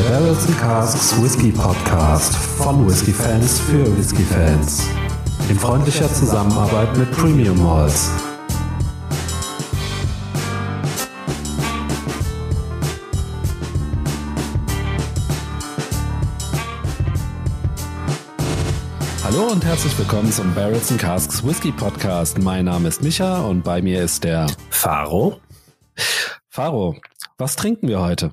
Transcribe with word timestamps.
Der 0.00 0.08
Barrels 0.08 0.46
and 0.46 0.58
Casks 0.58 1.22
Whisky 1.22 1.52
Podcast 1.52 2.34
von 2.34 2.88
Whisky 2.88 3.12
Fans 3.12 3.60
für 3.60 3.84
Whisky 3.98 4.22
Fans. 4.22 4.88
In 5.50 5.58
freundlicher 5.58 6.10
Zusammenarbeit 6.10 6.96
mit 6.96 7.10
Premium 7.12 7.62
Malls. 7.62 8.10
Hallo 19.22 19.52
und 19.52 19.62
herzlich 19.66 19.98
willkommen 19.98 20.32
zum 20.32 20.54
Barrels 20.54 20.90
and 20.90 20.98
Casks 20.98 21.44
Whisky 21.46 21.72
Podcast. 21.72 22.38
Mein 22.38 22.64
Name 22.64 22.88
ist 22.88 23.02
Micha 23.02 23.42
und 23.42 23.64
bei 23.64 23.82
mir 23.82 24.02
ist 24.02 24.24
der 24.24 24.46
Faro. 24.70 25.40
Faro, 26.48 26.96
was 27.36 27.54
trinken 27.54 27.86
wir 27.86 28.00
heute? 28.00 28.30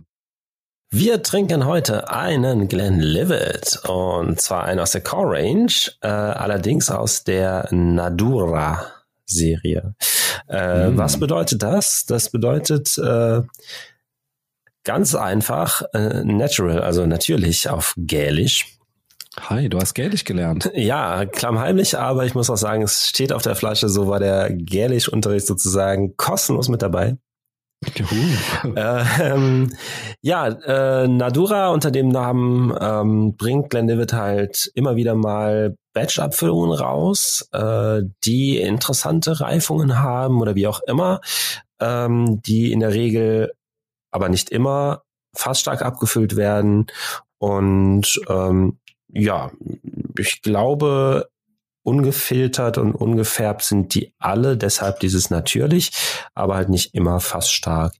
Wir 0.90 1.22
trinken 1.22 1.66
heute 1.66 2.09
einen 2.09 2.70
Glenlivet 2.70 3.82
und 3.88 4.40
zwar 4.40 4.64
einen 4.64 4.80
aus 4.80 4.91
der 4.91 5.02
Core 5.02 5.38
Range, 5.38 5.72
äh, 6.02 6.08
allerdings 6.08 6.90
aus 6.90 7.26
der 7.26 7.68
Nadura 7.72 8.86
Serie. 9.26 9.95
Äh, 10.48 10.88
mm. 10.88 10.98
Was 10.98 11.20
bedeutet 11.20 11.62
das? 11.62 12.05
Das 12.05 12.30
bedeutet 12.30 12.98
äh, 13.00 13.42
ganz 14.86 15.14
einfach 15.14 15.81
äh, 15.94 16.23
natural, 16.23 16.81
also 16.81 17.06
natürlich 17.06 17.70
auf 17.70 17.94
Gälisch. 17.98 18.78
Hi, 19.42 19.67
du 19.67 19.80
hast 19.80 19.94
Gälisch 19.94 20.23
gelernt. 20.23 20.72
Ja, 20.73 21.26
klammheimlich, 21.26 21.98
aber 21.98 22.26
ich 22.26 22.34
muss 22.34 22.50
auch 22.50 22.56
sagen, 22.56 22.81
es 22.84 23.09
steht 23.09 23.34
auf 23.34 23.42
der 23.42 23.58
Flasche, 23.58 23.90
so 23.90 24.08
war 24.08 24.20
der 24.20 24.54
Gälisch-Unterricht 24.54 25.48
sozusagen 25.48 26.16
kostenlos 26.16 26.70
mit 26.70 26.81
dabei. 26.81 27.17
Ähm, 28.75 29.72
ja, 30.22 30.47
äh, 30.47 31.08
Nadura 31.08 31.70
unter 31.70 31.92
dem 31.92 32.09
Namen 32.09 32.75
ähm, 32.80 33.36
bringt 33.38 33.70
Glenlivet 33.70 34.14
halt 34.14 34.72
immer 34.73 34.95
wieder 34.95 35.16
mal 35.16 35.78
Batch-Abfüllungen 35.94 36.72
raus, 36.72 37.48
äh, 37.52 38.02
die 38.23 38.59
interessante 38.59 39.39
Reifungen 39.39 40.00
haben 40.00 40.42
oder 40.42 40.55
wie 40.55 40.67
auch 40.67 40.81
immer, 40.88 41.22
ähm, 41.80 42.42
die 42.42 42.72
in 42.72 42.80
der 42.80 42.94
Regel, 42.94 43.53
aber 44.11 44.30
nicht 44.30 44.50
immer, 44.50 45.03
fast 45.36 45.61
stark 45.61 45.81
abgefüllt 45.81 46.36
werden. 46.36 46.88
Und 47.39 48.20
ähm, 48.28 48.80
ja, 49.09 49.52
ich 50.17 50.42
glaube, 50.42 51.30
ungefiltert 51.88 52.77
und 52.77 52.93
ungefärbt 52.93 53.63
sind 53.63 53.95
die 53.95 54.13
alle, 54.19 54.57
deshalb 54.57 54.99
dieses 54.99 55.30
natürlich, 55.30 55.91
aber 56.35 56.55
halt 56.55 56.67
nicht 56.67 56.93
immer 56.93 57.21
fast 57.21 57.53
stark. 57.53 57.93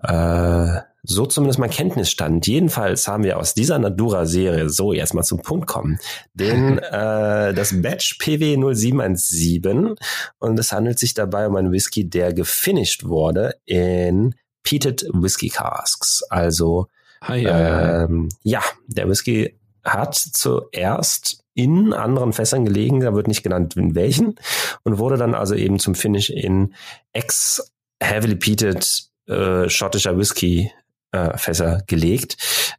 Äh, 0.00 0.82
so 1.02 1.26
zumindest 1.26 1.58
mein 1.58 1.70
Kenntnisstand. 1.70 2.46
Jedenfalls 2.46 3.08
haben 3.08 3.24
wir 3.24 3.38
aus 3.38 3.54
dieser 3.54 3.80
Nadura-Serie, 3.80 4.70
so 4.70 4.92
jetzt 4.92 5.14
mal 5.14 5.24
zum 5.24 5.42
Punkt 5.42 5.66
kommen, 5.66 5.98
den, 6.34 6.78
äh, 6.78 7.52
das 7.52 7.82
Batch 7.82 8.18
PW 8.18 8.56
0717 8.56 9.96
und 10.38 10.58
es 10.60 10.70
handelt 10.70 11.00
sich 11.00 11.12
dabei 11.12 11.48
um 11.48 11.56
einen 11.56 11.72
Whisky, 11.72 12.08
der 12.08 12.32
gefinished 12.32 13.08
wurde 13.08 13.56
in 13.64 14.36
Peated 14.62 15.04
Whisky 15.12 15.48
Casks. 15.48 16.22
Also 16.30 16.86
hi, 17.22 17.42
hi, 17.42 18.04
ähm, 18.04 18.28
ja, 18.44 18.62
der 18.86 19.08
Whisky 19.08 19.58
hat 19.84 20.14
zuerst 20.14 21.44
in 21.54 21.92
anderen 21.92 22.32
Fässern 22.32 22.64
gelegen, 22.64 23.00
da 23.00 23.14
wird 23.14 23.28
nicht 23.28 23.42
genannt 23.42 23.76
in 23.76 23.94
welchen, 23.94 24.36
und 24.84 24.98
wurde 24.98 25.16
dann 25.16 25.34
also 25.34 25.54
eben 25.54 25.78
zum 25.78 25.94
Finish 25.94 26.30
in 26.30 26.74
ex 27.12 27.72
heavily 28.02 28.36
peated 28.36 29.04
äh, 29.26 29.68
schottischer 29.68 30.16
Whisky 30.16 30.72
äh, 31.12 31.36
Fässer 31.36 31.82
gelegt. 31.86 32.36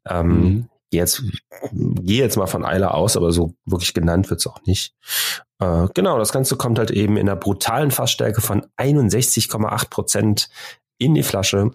Ähm, 0.08 0.28
mhm. 0.28 0.70
Jetzt 0.92 1.24
gehe 1.72 2.20
jetzt 2.20 2.38
mal 2.38 2.46
von 2.46 2.66
Eiler 2.66 2.94
aus, 2.94 3.18
aber 3.18 3.32
so 3.32 3.56
wirklich 3.66 3.94
genannt 3.94 4.30
wird's 4.30 4.46
auch 4.46 4.62
nicht. 4.66 4.94
Äh, 5.60 5.88
genau, 5.94 6.20
das 6.20 6.32
Ganze 6.32 6.56
kommt 6.56 6.78
halt 6.78 6.92
eben 6.92 7.18
in 7.18 7.28
einer 7.28 7.40
brutalen 7.40 7.90
Fassstärke 7.90 8.42
von 8.42 8.66
61,8 8.78 9.90
Prozent 9.90 10.50
in 10.98 11.16
die 11.16 11.24
Flasche. 11.24 11.72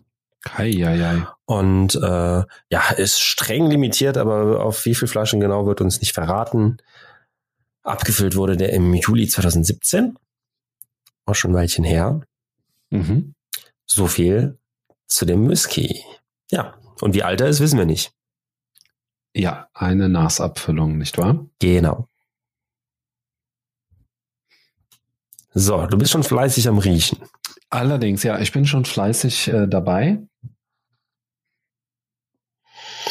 Hei, 0.46 0.72
hei, 0.72 0.98
hei. 0.98 1.26
Und 1.46 1.96
äh, 1.96 2.44
ja, 2.70 2.90
ist 2.96 3.20
streng 3.20 3.68
limitiert, 3.68 4.16
aber 4.16 4.64
auf 4.64 4.84
wie 4.84 4.94
viele 4.94 5.08
Flaschen 5.08 5.40
genau 5.40 5.66
wird 5.66 5.80
uns 5.80 6.00
nicht 6.00 6.12
verraten. 6.12 6.78
Abgefüllt 7.82 8.36
wurde 8.36 8.56
der 8.56 8.72
im 8.72 8.94
Juli 8.94 9.26
2017. 9.26 10.16
Auch 11.26 11.34
schon 11.34 11.52
ein 11.52 11.54
Weilchen 11.54 11.84
her. 11.84 12.20
Mhm. 12.90 13.34
So 13.86 14.06
viel 14.06 14.58
zu 15.06 15.24
dem 15.24 15.48
Whisky. 15.48 16.02
Ja, 16.50 16.78
und 17.00 17.14
wie 17.14 17.22
alt 17.22 17.40
er 17.40 17.48
ist, 17.48 17.60
wissen 17.60 17.78
wir 17.78 17.86
nicht. 17.86 18.12
Ja, 19.34 19.68
eine 19.74 20.08
Nasabfüllung, 20.08 20.98
nicht 20.98 21.18
wahr? 21.18 21.46
Genau. 21.58 22.08
So, 25.54 25.86
du 25.86 25.98
bist 25.98 26.12
schon 26.12 26.22
fleißig 26.22 26.68
am 26.68 26.78
Riechen. 26.78 27.18
Allerdings, 27.70 28.22
ja, 28.22 28.38
ich 28.38 28.52
bin 28.52 28.66
schon 28.66 28.84
fleißig 28.84 29.48
äh, 29.48 29.66
dabei. 29.66 30.22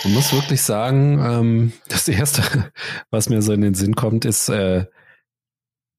Ich 0.04 0.14
muss 0.14 0.34
wirklich 0.34 0.62
sagen, 0.62 1.20
ähm, 1.20 1.74
das 1.90 2.08
erste, 2.08 2.72
was 3.10 3.30
mir 3.30 3.42
so 3.42 3.54
in 3.54 3.62
den 3.62 3.74
Sinn 3.74 3.96
kommt, 3.96 4.26
ist 4.26 4.50
äh, 4.50 4.86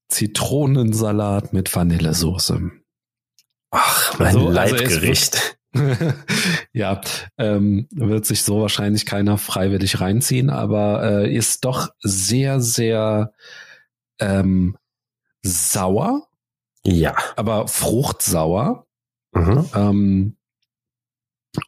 Zitronensalat 0.09 1.53
mit 1.53 1.73
Vanillesoße. 1.73 2.71
Ach, 3.71 4.19
mein 4.19 4.27
also, 4.27 4.49
Leibgericht. 4.49 5.35
Also 5.35 5.55
ja, 6.73 6.99
ähm, 7.37 7.87
wird 7.91 8.25
sich 8.25 8.41
so 8.41 8.61
wahrscheinlich 8.61 9.05
keiner 9.05 9.37
freiwillig 9.37 10.01
reinziehen, 10.01 10.49
aber 10.49 11.03
äh, 11.03 11.33
ist 11.33 11.63
doch 11.63 11.89
sehr, 12.01 12.59
sehr 12.59 13.31
ähm, 14.19 14.77
sauer. 15.43 16.28
Ja. 16.89 17.15
Aber 17.35 17.67
fruchtsauer. 17.67 18.85
Mhm. 19.33 19.65
Ähm, 19.75 20.35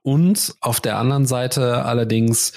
und 0.04 0.56
auf 0.62 0.80
der 0.80 0.98
anderen 0.98 1.26
Seite 1.26 1.86
allerdings 1.86 2.54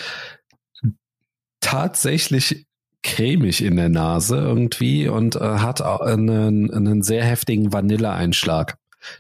tatsächlich 1.61 2.67
cremig 3.03 3.63
in 3.63 3.77
der 3.77 3.89
Nase 3.89 4.37
irgendwie 4.37 5.09
und 5.09 5.37
äh, 5.37 5.41
hat 5.41 5.83
einen, 5.83 6.73
einen 6.73 7.03
sehr 7.03 7.25
heftigen 7.25 7.73
Vanilleeinschlag. 7.73 8.79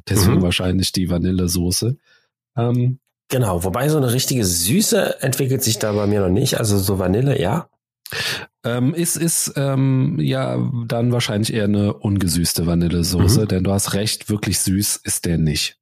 Deswegen 0.09 0.39
mhm. 0.39 0.43
wahrscheinlich 0.43 0.93
die 0.93 1.11
Vanillesoße. 1.11 1.97
Ähm, 2.57 2.99
genau, 3.29 3.65
wobei 3.65 3.89
so 3.89 3.99
eine 3.99 4.13
richtige 4.13 4.45
Süße 4.45 5.23
entwickelt 5.23 5.63
sich 5.63 5.79
da 5.79 5.93
bei 5.93 6.07
mir 6.07 6.21
noch 6.21 6.31
nicht. 6.31 6.59
Also 6.59 6.79
so 6.79 6.99
Vanille, 6.99 7.41
ja. 7.41 7.69
Ähm, 8.65 8.95
ist 8.95 9.17
ist 9.17 9.53
ähm, 9.57 10.19
ja 10.19 10.59
dann 10.87 11.13
wahrscheinlich 11.13 11.53
eher 11.53 11.65
eine 11.65 11.93
ungesüßte 11.93 12.67
Vanillesoße, 12.67 13.43
mhm. 13.43 13.49
denn 13.49 13.65
du 13.65 13.73
hast 13.73 13.93
recht, 13.93 14.31
wirklich 14.31 14.59
süß 14.61 14.97
ist 14.97 15.27
der 15.27 15.39
nicht. 15.39 15.79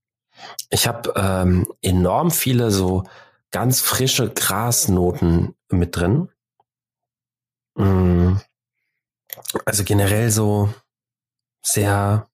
Ich 0.70 0.88
habe 0.88 1.12
ähm, 1.16 1.66
enorm 1.80 2.30
viele 2.30 2.70
so 2.70 3.04
ganz 3.52 3.80
frische 3.80 4.30
Grasnoten 4.30 5.54
mit 5.70 5.96
drin. 5.96 6.28
Mm. 7.76 8.36
Also 9.64 9.84
generell 9.84 10.30
so 10.30 10.72
sehr, 11.62 12.28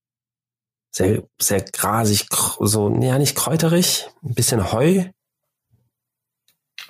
sehr, 0.90 1.22
sehr 1.40 1.60
grasig, 1.60 2.26
so, 2.30 2.90
ja, 3.00 3.18
nicht 3.18 3.36
kräuterig, 3.36 4.08
ein 4.22 4.34
bisschen 4.34 4.72
Heu. 4.72 5.04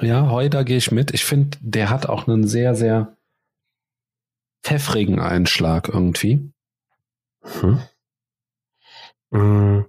Ja, 0.01 0.31
Heu, 0.31 0.49
da 0.49 0.63
gehe 0.63 0.77
ich 0.77 0.93
mit. 0.93 1.13
Ich 1.13 1.25
finde, 1.25 1.59
der 1.61 1.91
hat 1.91 2.07
auch 2.07 2.29
einen 2.29 2.47
sehr, 2.47 2.75
sehr 2.77 3.18
pfeffrigen 4.63 5.21
Einschlag 5.21 5.89
irgendwie. 5.89 6.53
Hm. 7.43 7.81
Mm. 9.31 9.85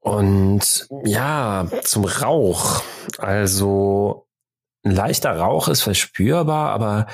Und 0.00 0.88
ja, 1.04 1.66
zum 1.82 2.04
Rauch. 2.04 2.82
Also 3.18 4.28
ein 4.84 4.92
leichter 4.92 5.36
Rauch 5.36 5.68
ist 5.68 5.82
verspürbar, 5.82 6.70
aber 6.70 7.06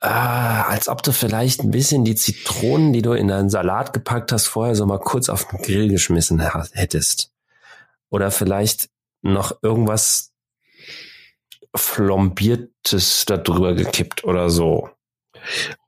äh, 0.00 0.08
als 0.08 0.88
ob 0.88 1.02
du 1.02 1.12
vielleicht 1.12 1.60
ein 1.60 1.70
bisschen 1.70 2.04
die 2.04 2.16
Zitronen, 2.16 2.92
die 2.92 3.02
du 3.02 3.12
in 3.12 3.28
deinen 3.28 3.50
Salat 3.50 3.92
gepackt 3.92 4.32
hast, 4.32 4.46
vorher 4.46 4.74
so 4.74 4.86
mal 4.86 4.98
kurz 4.98 5.28
auf 5.28 5.46
den 5.46 5.62
Grill 5.62 5.88
geschmissen 5.88 6.40
hättest. 6.72 7.32
Oder 8.10 8.30
vielleicht 8.30 8.90
noch 9.22 9.62
irgendwas 9.62 10.27
Flombiertes 11.78 13.24
da 13.26 13.36
drüber 13.36 13.74
gekippt 13.74 14.24
oder 14.24 14.50
so. 14.50 14.90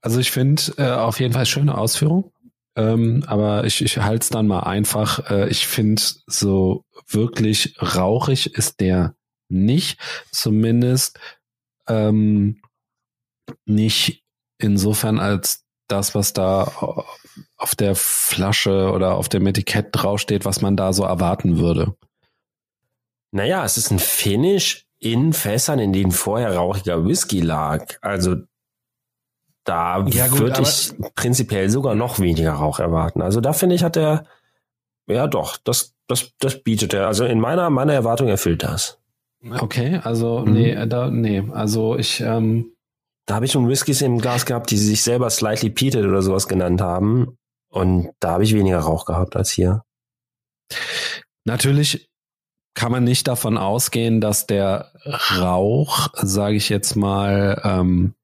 Also 0.01 0.19
ich 0.21 0.31
finde 0.31 0.63
äh, 0.79 0.91
auf 0.91 1.21
jeden 1.21 1.35
Fall 1.35 1.47
schöne 1.47 1.77
Ausführung. 1.77 2.33
Ähm, 2.77 3.25
aber 3.27 3.65
ich, 3.65 3.83
ich 3.83 3.99
halte 3.99 4.23
es 4.23 4.31
dann 4.31 4.47
mal 4.47 4.61
einfach. 4.61 5.31
Äh, 5.31 5.49
ich 5.49 5.67
finde, 5.67 6.01
so 6.27 6.85
wirklich 7.09 7.77
rauchig 7.81 8.55
ist 8.55 8.81
der 8.81 9.15
nicht. 9.49 10.01
Zumindest 10.31 11.19
ähm, 11.89 12.63
nicht 13.67 14.25
insofern 14.59 15.19
als 15.19 15.65
das, 15.89 16.15
was 16.15 16.33
da 16.33 17.05
auf 17.57 17.75
der 17.75 17.95
Flasche 17.97 18.93
oder 18.93 19.17
auf 19.17 19.29
dem 19.29 19.47
Etikett 19.47 19.89
draufsteht, 19.91 20.45
was 20.45 20.61
man 20.61 20.77
da 20.77 20.93
so 20.93 21.03
erwarten 21.05 21.59
würde. 21.59 21.97
Naja, 23.33 23.65
es 23.65 23.77
ist 23.77 23.91
ein 23.91 23.99
Finish 23.99 24.87
in 25.01 25.33
Fässern, 25.33 25.79
in 25.79 25.93
denen 25.93 26.13
vorher 26.13 26.55
rauchiger 26.55 27.05
Whisky 27.05 27.41
lag. 27.41 27.87
Also 28.03 28.37
da 29.65 30.05
ja, 30.07 30.31
würde 30.39 30.63
ich 30.63 30.93
prinzipiell 31.15 31.69
sogar 31.71 31.95
noch 31.95 32.19
weniger 32.19 32.53
Rauch 32.53 32.79
erwarten. 32.79 33.23
Also 33.23 33.41
da 33.41 33.53
finde 33.53 33.75
ich, 33.75 33.83
hat 33.83 33.97
er, 33.97 34.25
ja 35.07 35.27
doch, 35.27 35.57
das, 35.57 35.95
das, 36.07 36.33
das 36.39 36.63
bietet 36.63 36.95
er. 36.95 37.07
Also 37.07 37.25
in 37.25 37.41
meiner, 37.41 37.71
meiner 37.71 37.95
Erwartung 37.95 38.29
erfüllt 38.29 38.63
das. 38.63 38.99
Okay, 39.59 40.01
also 40.03 40.41
mhm. 40.41 40.53
nee, 40.53 40.87
da, 40.87 41.11
nee, 41.11 41.43
also 41.53 41.97
ich, 41.97 42.21
ähm, 42.21 42.75
da 43.27 43.37
habe 43.37 43.47
ich 43.47 43.53
schon 43.53 43.69
Whiskys 43.69 44.03
im 44.03 44.19
Glas 44.19 44.45
gehabt, 44.45 44.71
die 44.71 44.77
sich 44.77 45.03
selber 45.03 45.31
slightly 45.31 45.71
peated 45.71 46.05
oder 46.05 46.21
sowas 46.21 46.47
genannt 46.47 46.81
haben. 46.81 47.39
Und 47.71 48.11
da 48.21 48.33
habe 48.33 48.45
ich 48.45 48.55
weniger 48.55 48.81
Rauch 48.81 49.07
gehabt 49.07 49.37
als 49.37 49.51
hier. 49.51 49.83
Natürlich 51.45 52.10
kann 52.81 52.93
man 52.93 53.05
nicht 53.05 53.29
davon 53.29 53.59
ausgehen, 53.59 54.23
dass 54.23 54.47
der 54.47 54.91
Rauch, 55.39 56.09
sage 56.15 56.57
ich 56.57 56.71
jetzt 56.71 56.97
mal, 56.97 57.61
ähm, 57.63 58.15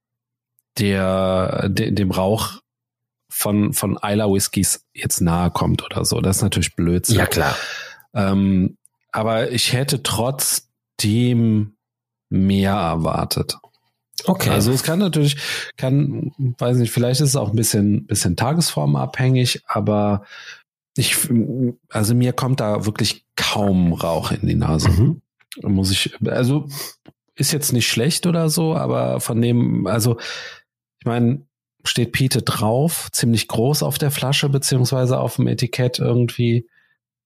der, 0.79 1.69
de, 1.69 1.91
dem 1.91 2.11
Rauch 2.11 2.55
von, 3.31 3.75
von 3.75 3.99
Isla 4.03 4.33
Whiskys 4.33 4.87
jetzt 4.95 5.21
nahe 5.21 5.51
kommt 5.51 5.85
oder 5.85 6.07
so. 6.07 6.23
Das 6.23 6.37
ist 6.37 6.43
natürlich 6.43 6.75
Blödsinn. 6.75 7.19
Ja, 7.19 7.27
klar. 7.27 7.55
Ähm, 8.15 8.79
aber 9.13 9.51
ich 9.53 9.75
hätte 9.75 10.03
trotzdem 10.03 11.77
mehr 12.31 12.73
erwartet. 12.73 13.59
Okay. 14.25 14.49
Also 14.49 14.73
es 14.73 14.83
kann 14.83 15.01
natürlich, 15.01 15.37
kann, 15.77 16.33
weiß 16.39 16.79
nicht, 16.79 16.93
vielleicht 16.93 17.21
ist 17.21 17.29
es 17.29 17.37
auch 17.37 17.51
ein 17.51 17.57
bisschen, 17.57 18.07
bisschen 18.07 18.37
tagesformabhängig, 18.37 19.65
aber 19.67 20.25
ich, 20.97 21.15
also 21.91 22.15
mir 22.15 22.33
kommt 22.33 22.61
da 22.61 22.87
wirklich 22.87 23.26
kaum 23.37 23.93
Rauch 23.93 24.33
in 24.33 24.47
die 24.47 24.55
Nase. 24.55 24.89
Mhm. 24.89 25.23
Muss 25.63 25.91
ich, 25.91 26.15
also 26.27 26.69
ist 27.35 27.53
jetzt 27.53 27.73
nicht 27.73 27.89
schlecht 27.89 28.27
oder 28.27 28.49
so, 28.49 28.75
aber 28.75 29.21
von 29.21 29.41
dem, 29.41 29.87
also 29.87 30.19
ich 30.99 31.07
meine, 31.07 31.47
steht 31.85 32.13
Pete 32.13 32.43
drauf, 32.43 33.09
ziemlich 33.13 33.49
groß 33.49 33.83
auf 33.83 33.99
der 33.99 34.11
Flasche 34.11 34.49
beziehungsweise 34.49 35.19
auf 35.19 35.37
dem 35.37 35.47
Etikett 35.47 35.99
irgendwie. 35.99 36.69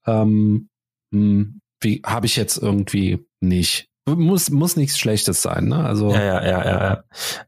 Ähm, 0.07 0.69
hm, 1.13 1.61
wie 1.81 2.03
habe 2.05 2.27
ich 2.27 2.37
jetzt 2.37 2.59
irgendwie 2.59 3.27
nicht. 3.41 3.89
Muss 4.07 4.51
muss 4.51 4.77
nichts 4.77 4.99
Schlechtes 4.99 5.43
sein, 5.43 5.69
ne? 5.69 5.85
Also 5.85 6.11
ja 6.11 6.23
ja 6.23 6.45
ja 6.45 6.65
ja. 6.65 7.05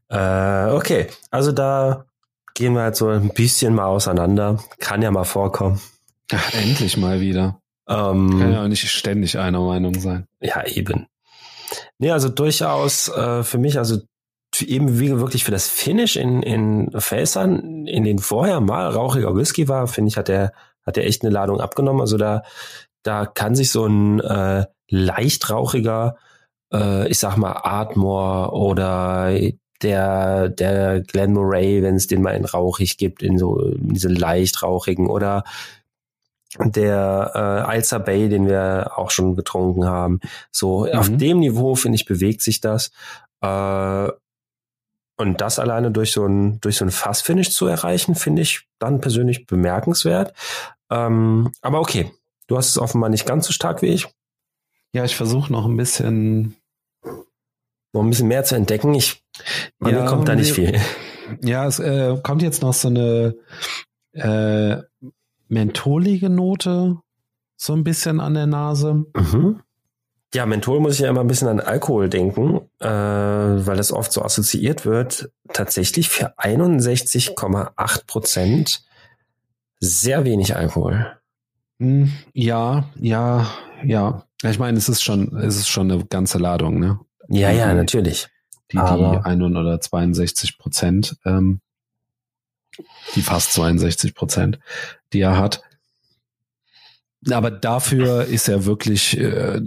ja. 0.09 0.67
Äh, 0.69 0.73
okay, 0.73 1.07
also 1.29 1.51
da 1.51 2.05
gehen 2.53 2.73
wir 2.73 2.83
halt 2.83 2.95
so 2.95 3.09
ein 3.09 3.29
bisschen 3.29 3.75
mal 3.75 3.85
auseinander. 3.85 4.63
Kann 4.79 5.01
ja 5.01 5.11
mal 5.11 5.23
vorkommen. 5.23 5.81
Ach, 6.31 6.53
endlich 6.53 6.97
mal 6.97 7.19
wieder. 7.19 7.59
Ähm, 7.87 8.39
Kann 8.39 8.53
ja 8.53 8.63
auch 8.63 8.67
nicht 8.67 8.89
ständig 8.89 9.37
einer 9.37 9.59
Meinung 9.59 9.99
sein. 9.99 10.27
Ja, 10.39 10.65
eben. 10.65 11.07
Nee, 11.97 12.11
also 12.11 12.29
durchaus 12.29 13.09
äh, 13.09 13.43
für 13.43 13.57
mich, 13.57 13.77
also 13.77 13.99
eben 14.61 14.99
wie 14.99 15.17
wirklich 15.19 15.43
für 15.43 15.51
das 15.51 15.67
Finish 15.67 16.15
in, 16.15 16.43
in 16.43 16.91
Fässern, 16.99 17.87
in 17.87 18.03
denen 18.03 18.19
vorher 18.19 18.61
mal 18.61 18.87
rauchiger 18.87 19.35
Whisky 19.35 19.67
war, 19.67 19.87
finde 19.87 20.09
ich, 20.09 20.17
hat 20.17 20.27
der, 20.27 20.53
hat 20.85 20.95
der 20.95 21.07
echt 21.07 21.23
eine 21.23 21.33
Ladung 21.33 21.59
abgenommen. 21.59 22.01
Also 22.01 22.17
da, 22.17 22.43
da 23.01 23.25
kann 23.25 23.55
sich 23.55 23.71
so 23.71 23.85
ein 23.85 24.19
äh, 24.19 24.65
leicht 24.89 25.49
rauchiger, 25.49 26.17
äh, 26.71 27.07
ich 27.07 27.19
sag 27.19 27.37
mal, 27.37 27.53
Ardmore 27.53 28.51
oder 28.53 29.35
der, 29.81 30.49
der 30.49 31.01
Glen 31.01 31.33
Moray, 31.33 31.81
wenn 31.81 31.95
es 31.95 32.07
den 32.07 32.21
mal 32.21 32.35
in 32.35 32.45
rauchig 32.45 32.97
gibt, 32.97 33.23
in 33.23 33.37
so 33.37 33.59
in 33.59 33.89
diese 33.93 34.07
leicht 34.07 34.63
rauchigen 34.63 35.09
oder 35.09 35.43
der 36.59 37.31
äh, 37.33 37.37
Alza 37.37 37.97
Bay, 37.97 38.29
den 38.29 38.47
wir 38.47 38.91
auch 38.95 39.11
schon 39.11 39.35
getrunken 39.35 39.85
haben. 39.85 40.19
So 40.51 40.85
mhm. 40.85 40.97
auf 40.97 41.09
dem 41.09 41.39
Niveau 41.39 41.75
finde 41.75 41.95
ich 41.95 42.05
bewegt 42.05 42.41
sich 42.41 42.61
das. 42.61 42.91
Äh, 43.41 44.09
und 45.15 45.41
das 45.41 45.59
alleine 45.59 45.91
durch 45.91 46.11
so 46.11 46.25
ein 46.25 46.59
durch 46.61 46.77
so 46.77 46.85
ein 46.85 46.91
Fassfinish 46.91 47.51
zu 47.51 47.67
erreichen, 47.67 48.15
finde 48.15 48.41
ich 48.41 48.67
dann 48.79 48.99
persönlich 48.99 49.45
bemerkenswert. 49.45 50.33
Ähm, 50.89 51.51
aber 51.61 51.79
okay, 51.79 52.11
du 52.47 52.57
hast 52.57 52.69
es 52.69 52.77
offenbar 52.77 53.09
nicht 53.09 53.25
ganz 53.25 53.47
so 53.47 53.53
stark 53.53 53.81
wie 53.81 53.87
ich. 53.87 54.07
Ja, 54.93 55.03
ich 55.05 55.15
versuche 55.15 55.51
noch 55.51 55.65
ein 55.65 55.77
bisschen 55.77 56.55
noch 57.93 58.01
ein 58.01 58.09
bisschen 58.09 58.27
mehr 58.27 58.43
zu 58.43 58.55
entdecken. 58.55 58.93
Ich 58.95 59.23
bei 59.79 59.91
ja, 59.91 60.01
mir 60.01 60.05
kommt 60.07 60.27
da 60.27 60.35
nicht 60.35 60.53
viel. 60.53 60.79
Ja, 61.41 61.65
es 61.67 61.79
äh, 61.79 62.17
kommt 62.21 62.41
jetzt 62.41 62.61
noch 62.61 62.73
so 62.73 62.89
eine 62.89 63.35
äh, 64.13 64.83
mentholige 65.53 66.29
Note 66.29 66.97
so 67.55 67.73
ein 67.73 67.83
bisschen 67.83 68.19
an 68.19 68.33
der 68.33 68.47
Nase. 68.47 69.05
Mhm. 69.15 69.61
Ja, 70.33 70.47
Menthol 70.47 70.79
muss 70.79 70.95
ich 70.95 71.01
ja 71.01 71.09
immer 71.09 71.21
ein 71.21 71.27
bisschen 71.27 71.47
an 71.47 71.59
Alkohol 71.59 72.09
denken, 72.09 72.61
äh, 72.79 72.87
weil 72.87 73.77
das 73.77 73.91
oft 73.91 74.11
so 74.11 74.23
assoziiert 74.23 74.83
wird. 74.83 75.29
Tatsächlich 75.53 76.09
für 76.09 76.39
61,8 76.39 78.07
Prozent 78.07 78.83
sehr 79.79 80.25
wenig 80.25 80.55
Alkohol. 80.55 81.17
Hm, 81.79 82.11
ja, 82.33 82.89
ja, 82.99 83.47
ja. 83.83 84.23
Ich 84.43 84.57
meine, 84.57 84.77
es 84.77 84.89
ist 84.89 85.03
schon, 85.03 85.37
es 85.37 85.57
ist 85.57 85.69
schon 85.69 85.91
eine 85.91 86.03
ganze 86.05 86.39
Ladung, 86.39 86.79
ne? 86.79 86.99
Ja, 87.29 87.51
ja, 87.51 87.73
natürlich. 87.73 88.27
Die, 88.71 88.77
die 88.77 88.81
61 88.81 89.55
oder 89.55 89.79
62 89.79 90.57
Prozent. 90.57 91.17
Ähm, 91.25 91.61
die 93.15 93.21
fast 93.21 93.53
62 93.53 94.15
Prozent, 94.15 94.59
die 95.11 95.21
er 95.21 95.37
hat. 95.37 95.63
Aber 97.31 97.51
dafür 97.51 98.25
ist 98.25 98.49
er 98.49 98.65
wirklich 98.65 99.17
äh, 99.17 99.61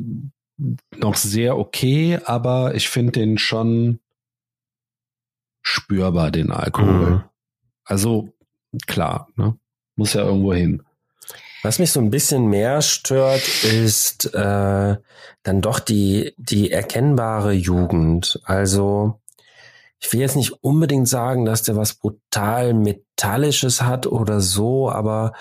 noch 0.97 1.17
sehr 1.17 1.57
okay, 1.57 2.19
aber 2.25 2.75
ich 2.75 2.89
finde 2.89 3.13
den 3.13 3.39
schon 3.39 4.01
spürbar, 5.63 6.31
den 6.31 6.51
Alkohol. 6.51 7.11
Mhm. 7.11 7.25
Also 7.85 8.29
klar, 8.87 9.29
ne? 9.37 9.59
muss 9.97 10.13
ja 10.13 10.23
irgendwo 10.23 10.53
hin. 10.53 10.83
Was 11.63 11.79
mich 11.79 11.91
so 11.91 12.01
ein 12.01 12.11
bisschen 12.11 12.47
mehr 12.47 12.83
stört, 12.83 13.43
ist 13.65 14.33
äh, 14.35 14.97
dann 15.43 15.61
doch 15.63 15.81
die, 15.81 16.35
die 16.37 16.71
erkennbare 16.71 17.53
Jugend. 17.53 18.41
Also 18.45 19.21
ich 20.01 20.13
will 20.13 20.21
jetzt 20.21 20.37
nicht 20.37 20.53
unbedingt 20.63 21.09
sagen, 21.09 21.45
dass 21.45 21.63
der 21.63 21.77
was 21.77 21.95
brutal 21.95 22.75
Metallisches 22.75 23.83
hat 23.83 24.07
oder 24.07 24.41
so, 24.41 24.91
aber 24.91 25.33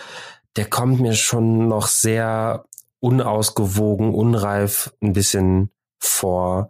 der 0.56 0.66
kommt 0.66 1.00
mir 1.00 1.14
schon 1.14 1.68
noch 1.68 1.88
sehr 1.88 2.66
unausgewogen, 3.00 4.14
unreif 4.14 4.94
ein 5.02 5.14
bisschen 5.14 5.72
vor. 6.00 6.70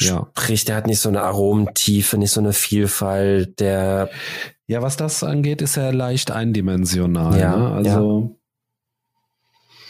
Ja. 0.00 0.28
Sprich, 0.36 0.64
der 0.64 0.76
hat 0.76 0.86
nicht 0.86 1.00
so 1.00 1.08
eine 1.08 1.22
Aromentiefe, 1.22 2.18
nicht 2.18 2.30
so 2.30 2.40
eine 2.40 2.52
Vielfalt, 2.52 3.58
der 3.58 4.10
Ja, 4.66 4.82
was 4.82 4.96
das 4.96 5.24
angeht, 5.24 5.62
ist 5.62 5.76
er 5.76 5.92
leicht 5.92 6.30
eindimensional. 6.30 7.38
Ja, 7.40 7.56
ne? 7.56 7.72
Also 7.72 8.36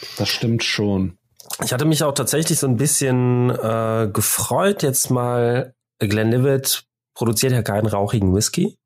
ja. 0.01 0.07
das 0.17 0.29
stimmt 0.29 0.63
schon. 0.63 1.17
Ich 1.63 1.73
hatte 1.73 1.85
mich 1.85 2.03
auch 2.03 2.13
tatsächlich 2.13 2.57
so 2.57 2.67
ein 2.67 2.77
bisschen 2.77 3.49
äh, 3.49 4.09
gefreut, 4.11 4.81
jetzt 4.81 5.11
mal 5.11 5.75
Glenlivet 5.99 6.88
produziert 7.19 7.51
ja 7.51 7.61
keinen 7.61 7.85
rauchigen 7.85 8.33
Whisky. 8.33 8.77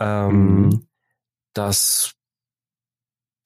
Ähm, 0.00 0.62
mhm. 0.62 0.86
Das, 1.52 2.14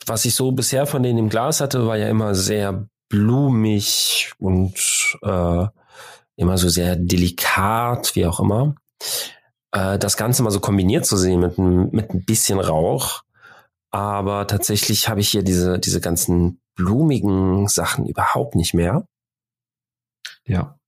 was 0.07 0.25
ich 0.25 0.37
so 0.37 0.53
bisher 0.53 0.87
von 0.87 1.03
denen 1.03 1.19
im 1.19 1.29
Glas 1.29 1.61
hatte, 1.61 1.89
war 1.89 1.97
ja 1.97 2.09
immer 2.09 2.37
sehr 2.37 2.89
blumig 3.09 4.33
und 4.39 4.79
äh, 5.23 5.67
immer 6.37 6.57
so 6.57 6.69
sehr 6.69 6.95
delikat, 6.95 8.15
wie 8.15 8.27
auch 8.27 8.39
immer. 8.39 8.77
Äh, 9.73 9.99
das 9.99 10.17
Ganze 10.17 10.45
mal 10.45 10.53
so 10.53 10.61
kombiniert 10.61 11.05
zu 11.05 11.17
sehen 11.17 11.41
mit, 11.41 11.59
mit 11.59 12.11
ein 12.15 12.25
bisschen 12.25 12.61
Rauch. 12.61 13.25
Aber 13.91 14.47
tatsächlich 14.47 15.09
habe 15.09 15.19
ich 15.19 15.31
hier 15.31 15.43
diese, 15.43 15.81
diese 15.81 16.01
ganzen 16.01 16.61
blumigen 16.77 17.67
Sachen 17.67 18.07
überhaupt 18.07 18.55
nicht 18.55 18.73
mehr. 18.73 19.05
Ja. 20.45 20.79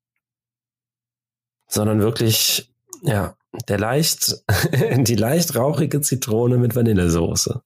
Sondern 1.66 1.98
wirklich 1.98 2.72
ja, 3.02 3.34
der 3.68 3.78
leicht, 3.78 4.42
die 4.96 5.14
leicht 5.14 5.56
rauchige 5.56 6.00
Zitrone 6.00 6.58
mit 6.58 6.74
Vanillesoße. 6.74 7.62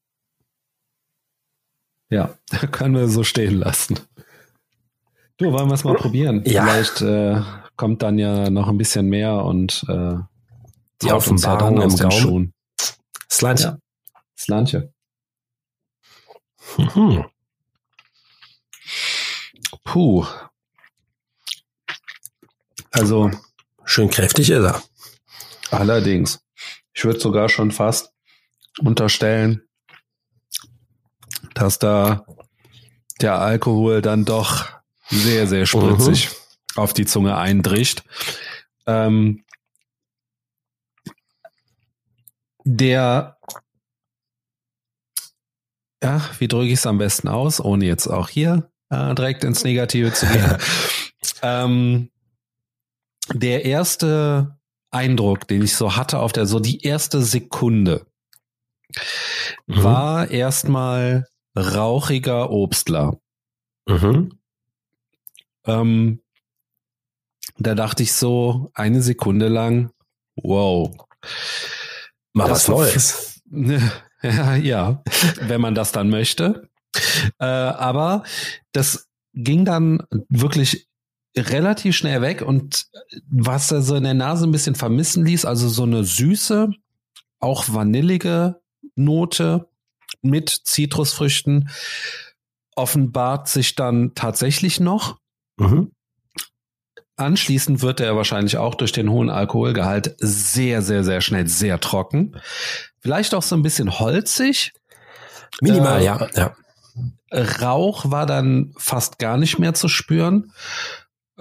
Ja, 2.11 2.35
können 2.73 2.95
wir 2.95 3.09
so 3.09 3.25
stehen 3.25 3.59
lassen. 3.59 3.99
Du, 5.39 5.53
wollen 5.53 5.69
wir 5.69 5.75
es 5.75 5.85
mal 5.85 5.95
probieren? 5.95 6.43
Ja. 6.45 6.65
Vielleicht 6.65 7.01
äh, 7.01 7.41
kommt 7.77 8.03
dann 8.03 8.19
ja 8.19 8.51
noch 8.51 8.69
ein 8.69 8.79
bisschen 8.79 9.07
mehr 9.07 9.45
und 9.45 9.85
äh, 9.89 10.17
die 11.01 11.11
Offenbarung 11.11 11.79
ja 11.79 11.87
aus 11.87 11.97
den 11.97 12.11
Schuhen. 12.11 12.55
Slantje. 13.31 13.67
Ja. 13.67 13.79
Slantje. 14.39 14.93
Mhm. 16.77 17.25
Puh. 19.85 20.27
Also. 22.91 23.31
Schön 23.85 24.11
kräftig 24.11 24.51
ist 24.51 24.63
er. 24.63 24.83
Allerdings. 25.73 26.45
Ich 26.93 27.05
würde 27.05 27.19
sogar 27.19 27.49
schon 27.49 27.71
fast 27.71 28.13
unterstellen, 28.79 29.63
dass 31.55 31.79
da 31.79 32.27
der 33.21 33.39
Alkohol 33.39 34.03
dann 34.03 34.25
doch 34.25 34.69
sehr, 35.09 35.47
sehr 35.47 35.65
spritzig. 35.65 36.31
auf 36.77 36.93
die 36.93 37.07
Zunge 37.07 37.37
eindrischt. 37.39 38.03
Ähm, 38.87 39.45
der, 42.65 43.39
ja, 46.03 46.21
wie 46.39 46.49
drücke 46.49 46.67
ich 46.67 46.75
es 46.75 46.87
am 46.87 46.99
besten 46.99 47.29
aus, 47.29 47.61
ohne 47.61 47.87
jetzt 47.87 48.09
auch 48.09 48.29
hier 48.29 48.71
äh, 48.91 49.15
direkt 49.15 49.43
ins 49.45 49.65
Negative 49.65 50.13
zu 50.13 50.27
gehen. 50.27 50.59
ähm, 51.43 52.11
der 53.33 53.65
erste 53.65 54.59
Eindruck, 54.93 55.49
den 55.49 55.63
ich 55.63 55.75
so 55.75 55.97
hatte 55.97 56.19
auf 56.19 56.33
der, 56.33 56.47
so 56.47 56.61
die 56.61 56.83
erste 56.83 57.23
Sekunde, 57.23 58.07
mhm. 59.67 59.83
war 59.83 60.31
erstmal 60.31 61.27
rauchiger 61.57 62.51
Obstler. 62.51 63.19
Mhm. 63.87 64.39
Ähm, 65.65 66.21
da 67.59 67.75
dachte 67.75 68.03
ich 68.03 68.13
so 68.13 68.71
eine 68.75 69.03
Sekunde 69.03 69.49
lang, 69.49 69.91
wow. 70.37 70.95
Mal 72.33 72.51
was 72.51 72.69
Neues. 72.69 73.43
Ja, 73.51 73.81
ja, 74.57 75.03
wenn 75.41 75.61
man 75.61 75.75
das 75.75 75.93
dann 75.93 76.09
möchte. 76.09 76.69
Äh, 77.39 77.45
aber 77.45 78.25
das 78.73 79.09
ging 79.35 79.65
dann 79.65 80.03
wirklich 80.29 80.89
relativ 81.37 81.97
schnell 81.97 82.21
weg 82.21 82.43
und 82.43 82.87
was 83.31 83.71
er 83.73 83.83
so 83.83 83.95
in 83.95 84.05
der 84.05 84.15
Nase 84.15 84.47
ein 84.47 84.53
bisschen 84.53 84.75
vermissen 84.75 85.25
ließ, 85.25 85.45
also 85.45 85.69
so 85.69 85.85
eine 85.85 86.05
süße, 86.05 86.71
auch 87.41 87.65
vanillige 87.69 88.61
Note 88.95 89.69
mit 90.21 90.51
Zitrusfrüchten 90.51 91.71
offenbart 92.75 93.49
sich 93.49 93.75
dann 93.75 94.15
tatsächlich 94.15 94.81
noch. 94.81 95.19
Mhm. 95.59 95.93
Anschließend 97.17 97.83
wird 97.83 98.01
er 98.01 98.17
wahrscheinlich 98.17 98.57
auch 98.57 98.75
durch 98.75 98.93
den 98.93 99.11
hohen 99.11 99.31
Alkoholgehalt 99.31 100.17
sehr, 100.19 100.83
sehr, 100.83 101.05
sehr 101.05 101.21
schnell 101.21 101.47
sehr 101.47 101.79
trocken. 101.79 102.37
Vielleicht 103.01 103.35
auch 103.35 103.43
so 103.43 103.55
ein 103.55 103.63
bisschen 103.63 103.99
holzig. 103.99 104.73
Minimal, 105.61 106.01
äh, 106.01 106.05
ja. 106.05 106.29
ja. 106.35 106.57
Rauch 107.31 108.11
war 108.11 108.27
dann 108.27 108.75
fast 108.77 109.19
gar 109.19 109.37
nicht 109.37 109.59
mehr 109.59 109.75
zu 109.75 109.89
spüren. 109.89 110.53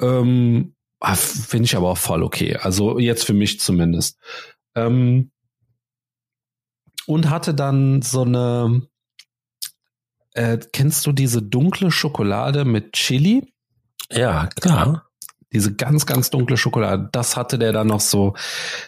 Ähm, 0.01 0.75
ah, 0.99 1.15
Finde 1.15 1.65
ich 1.65 1.75
aber 1.75 1.89
auch 1.89 1.97
voll 1.97 2.23
okay. 2.23 2.57
Also 2.57 2.99
jetzt 2.99 3.25
für 3.25 3.33
mich 3.33 3.59
zumindest. 3.59 4.17
Ähm, 4.75 5.31
und 7.05 7.29
hatte 7.29 7.53
dann 7.53 8.01
so 8.01 8.21
eine, 8.21 8.87
äh, 10.33 10.57
kennst 10.71 11.05
du 11.05 11.11
diese 11.11 11.41
dunkle 11.41 11.91
Schokolade 11.91 12.65
mit 12.65 12.93
Chili? 12.93 13.53
Ja, 14.11 14.47
klar. 14.47 15.07
Diese 15.53 15.75
ganz, 15.75 16.05
ganz 16.05 16.29
dunkle 16.29 16.55
Schokolade, 16.55 17.09
das 17.11 17.35
hatte 17.35 17.59
der 17.59 17.73
dann 17.73 17.87
noch 17.87 17.99
so, 17.99 18.35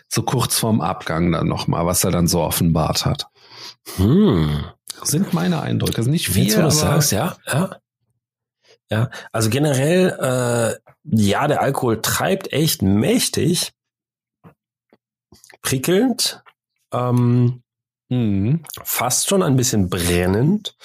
so 0.08 0.24
kurz 0.24 0.58
vorm 0.58 0.80
Abgang 0.80 1.32
dann 1.34 1.48
nochmal, 1.48 1.86
was 1.86 2.04
er 2.06 2.12
dann 2.12 2.28
so 2.28 2.42
offenbart 2.42 3.06
hat. 3.06 3.28
Hm. 3.98 4.64
Sind 5.02 5.34
meine 5.34 5.62
Eindrücke. 5.62 6.00
Ist 6.00 6.08
nicht 6.08 6.30
viel, 6.30 6.46
Jetzt, 6.46 6.58
aber 6.58 6.72
sagst, 6.72 7.12
ja, 7.12 7.36
ja. 7.48 7.78
Ja, 8.94 9.10
also 9.32 9.50
generell, 9.50 10.10
äh, 10.20 10.92
ja, 11.04 11.48
der 11.48 11.62
Alkohol 11.62 12.02
treibt 12.02 12.54
echt 12.54 12.82
mächtig, 12.84 13.74
prickelnd, 15.62 16.44
ähm, 16.94 17.64
mhm. 18.10 18.64
fast 18.84 19.30
schon 19.30 19.42
ein 19.42 19.56
bisschen 19.56 19.90
brennend 19.90 20.76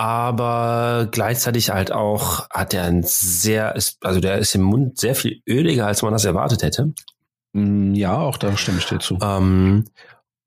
aber 0.00 1.08
gleichzeitig 1.10 1.68
halt 1.68 1.92
auch 1.92 2.48
hat 2.48 2.72
er 2.72 2.84
ein 2.84 3.02
sehr, 3.02 3.74
also 3.74 4.20
der 4.20 4.38
ist 4.38 4.54
im 4.54 4.62
Mund 4.62 4.98
sehr 4.98 5.14
viel 5.14 5.42
öliger, 5.46 5.86
als 5.86 6.00
man 6.00 6.14
das 6.14 6.24
erwartet 6.24 6.62
hätte. 6.62 6.94
Mm, 7.52 7.92
ja, 7.92 8.16
auch 8.16 8.38
da 8.38 8.56
stimme 8.56 8.78
ich 8.78 8.86
dir 8.86 8.98
zu. 8.98 9.18
Ähm, 9.20 9.84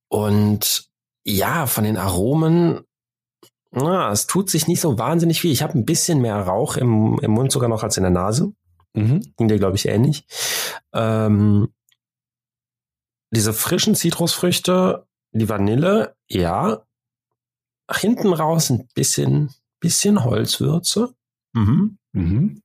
und 0.09 0.89
ja, 1.23 1.67
von 1.67 1.83
den 1.83 1.97
Aromen, 1.97 2.81
na, 3.75 4.11
es 4.11 4.27
tut 4.27 4.49
sich 4.49 4.67
nicht 4.67 4.81
so 4.81 4.99
wahnsinnig 4.99 5.41
viel. 5.41 5.51
Ich 5.51 5.63
habe 5.63 5.77
ein 5.77 5.85
bisschen 5.85 6.21
mehr 6.21 6.37
Rauch 6.37 6.77
im, 6.77 7.17
im 7.19 7.31
Mund 7.31 7.51
sogar 7.51 7.69
noch 7.69 7.83
als 7.83 7.97
in 7.97 8.03
der 8.03 8.11
Nase. 8.11 8.53
Mhm. 8.93 9.33
Ging 9.37 9.47
dir, 9.47 9.57
glaube 9.57 9.75
ich, 9.75 9.87
ähnlich. 9.87 10.25
Ähm, 10.93 11.73
diese 13.31 13.51
frischen 13.51 13.95
Zitrusfrüchte, 13.95 15.07
die 15.31 15.49
Vanille, 15.49 16.15
ja, 16.27 16.85
hinten 17.91 18.31
raus 18.31 18.69
ein 18.69 18.87
bisschen, 18.93 19.51
bisschen 19.79 20.23
Holzwürze. 20.23 21.15
Mhm. 21.53 21.97
Mhm. 22.11 22.61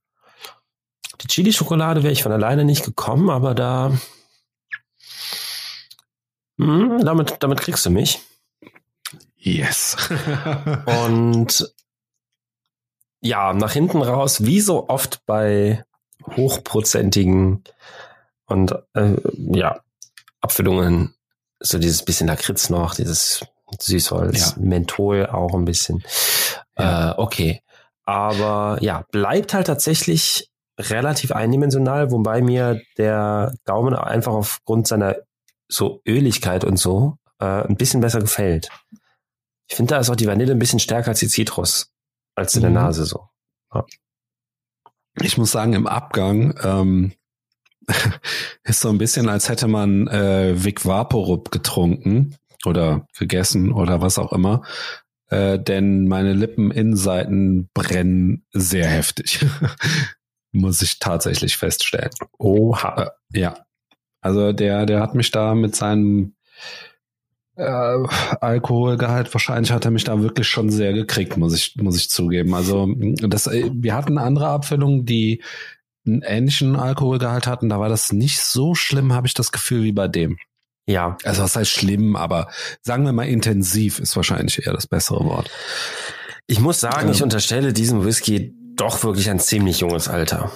Die 1.21 1.27
Chili-Schokolade 1.27 2.03
wäre 2.03 2.13
ich 2.13 2.23
von 2.23 2.31
alleine 2.31 2.65
nicht 2.65 2.85
gekommen, 2.85 3.29
aber 3.31 3.55
da, 3.55 3.97
mh, 6.57 6.97
hm, 6.97 7.03
damit, 7.03 7.37
damit 7.39 7.59
kriegst 7.61 7.85
du 7.85 7.89
mich. 7.89 8.21
Yes. 9.39 9.95
Und 10.85 11.73
ja, 13.21 13.53
nach 13.53 13.73
hinten 13.73 14.01
raus, 14.01 14.45
wie 14.45 14.61
so 14.61 14.87
oft 14.89 15.25
bei 15.25 15.83
hochprozentigen 16.35 17.63
und 18.45 18.73
äh, 18.93 19.15
ja, 19.35 19.79
Abfüllungen, 20.41 21.15
so 21.59 21.79
dieses 21.79 22.03
bisschen 22.03 22.27
Lakritz 22.27 22.69
noch, 22.69 22.95
dieses 22.95 23.45
Süßholz, 23.77 24.55
ja. 24.55 24.61
Menthol 24.61 25.27
auch 25.27 25.53
ein 25.53 25.65
bisschen. 25.65 26.03
Ja. 26.77 27.11
Äh, 27.11 27.13
okay. 27.17 27.61
Aber 28.05 28.77
ja, 28.81 29.05
bleibt 29.11 29.53
halt 29.53 29.67
tatsächlich 29.67 30.49
relativ 30.79 31.31
eindimensional, 31.31 32.11
wobei 32.11 32.41
mir 32.41 32.81
der 32.97 33.53
Gaumen 33.65 33.93
einfach 33.95 34.33
aufgrund 34.33 34.87
seiner 34.87 35.17
so 35.67 36.01
Öligkeit 36.07 36.63
und 36.63 36.77
so 36.77 37.17
äh, 37.39 37.45
ein 37.45 37.75
bisschen 37.75 38.01
besser 38.01 38.21
gefällt. 38.21 38.69
Ich 39.69 39.75
finde, 39.75 39.93
da 39.93 39.99
ist 39.99 40.09
auch 40.09 40.15
die 40.15 40.27
Vanille 40.27 40.51
ein 40.51 40.59
bisschen 40.59 40.79
stärker 40.79 41.09
als 41.09 41.19
die 41.19 41.27
Zitrus, 41.27 41.93
als 42.35 42.55
in 42.55 42.61
mhm. 42.61 42.73
der 42.73 42.83
Nase 42.83 43.05
so. 43.05 43.29
Ja. 43.73 43.85
Ich 45.21 45.37
muss 45.37 45.51
sagen, 45.51 45.73
im 45.73 45.87
Abgang 45.87 46.55
ähm, 46.63 47.13
ist 48.63 48.81
so 48.81 48.89
ein 48.89 48.97
bisschen, 48.97 49.29
als 49.29 49.49
hätte 49.49 49.67
man 49.67 50.07
äh, 50.07 50.63
Vic 50.63 50.85
Vaporub 50.85 51.51
getrunken 51.51 52.35
oder 52.65 53.07
gegessen 53.17 53.71
oder 53.71 54.01
was 54.01 54.17
auch 54.17 54.31
immer. 54.33 54.63
Äh, 55.27 55.59
denn 55.59 56.07
meine 56.07 56.33
Lippeninnenseiten 56.33 57.69
brennen 57.73 58.45
sehr 58.51 58.87
heftig. 58.87 59.45
Muss 60.51 60.81
ich 60.81 60.97
tatsächlich 60.97 61.57
feststellen. 61.57 62.09
Oha. 62.39 63.13
Äh, 63.33 63.39
ja. 63.39 63.65
Also 64.21 64.51
der, 64.51 64.85
der 64.85 65.01
hat 65.01 65.13
mich 65.13 65.29
da 65.31 65.53
mit 65.53 65.75
seinem 65.75 66.35
äh, 67.59 68.07
Alkoholgehalt, 68.39 69.33
wahrscheinlich 69.33 69.71
hat 69.71 69.85
er 69.85 69.91
mich 69.91 70.05
da 70.05 70.21
wirklich 70.21 70.47
schon 70.47 70.69
sehr 70.69 70.93
gekriegt, 70.93 71.37
muss 71.37 71.53
ich, 71.53 71.75
muss 71.75 71.97
ich 71.97 72.09
zugeben. 72.09 72.53
Also 72.55 72.87
das, 72.95 73.47
äh, 73.47 73.69
wir 73.73 73.95
hatten 73.95 74.17
andere 74.17 74.47
Abfüllungen, 74.47 75.05
die 75.05 75.43
einen 76.07 76.21
ähnlichen 76.21 76.75
Alkoholgehalt 76.75 77.47
hatten. 77.47 77.69
Da 77.69 77.79
war 77.79 77.89
das 77.89 78.13
nicht 78.13 78.39
so 78.39 78.75
schlimm, 78.75 79.13
habe 79.13 79.27
ich 79.27 79.33
das 79.33 79.51
Gefühl, 79.51 79.83
wie 79.83 79.91
bei 79.91 80.07
dem. 80.07 80.37
Ja. 80.87 81.17
Also 81.23 81.43
was 81.43 81.55
heißt 81.55 81.69
schlimm, 81.69 82.15
aber 82.15 82.47
sagen 82.81 83.03
wir 83.03 83.11
mal 83.11 83.27
intensiv 83.27 83.99
ist 83.99 84.15
wahrscheinlich 84.15 84.65
eher 84.65 84.73
das 84.73 84.87
bessere 84.87 85.23
Wort. 85.25 85.51
Ich 86.47 86.59
muss 86.59 86.79
sagen, 86.79 87.07
ähm, 87.07 87.11
ich 87.11 87.21
unterstelle 87.21 87.73
diesem 87.73 88.05
Whisky 88.05 88.55
doch 88.75 89.03
wirklich 89.03 89.29
ein 89.29 89.39
ziemlich 89.39 89.81
junges 89.81 90.07
Alter. 90.07 90.51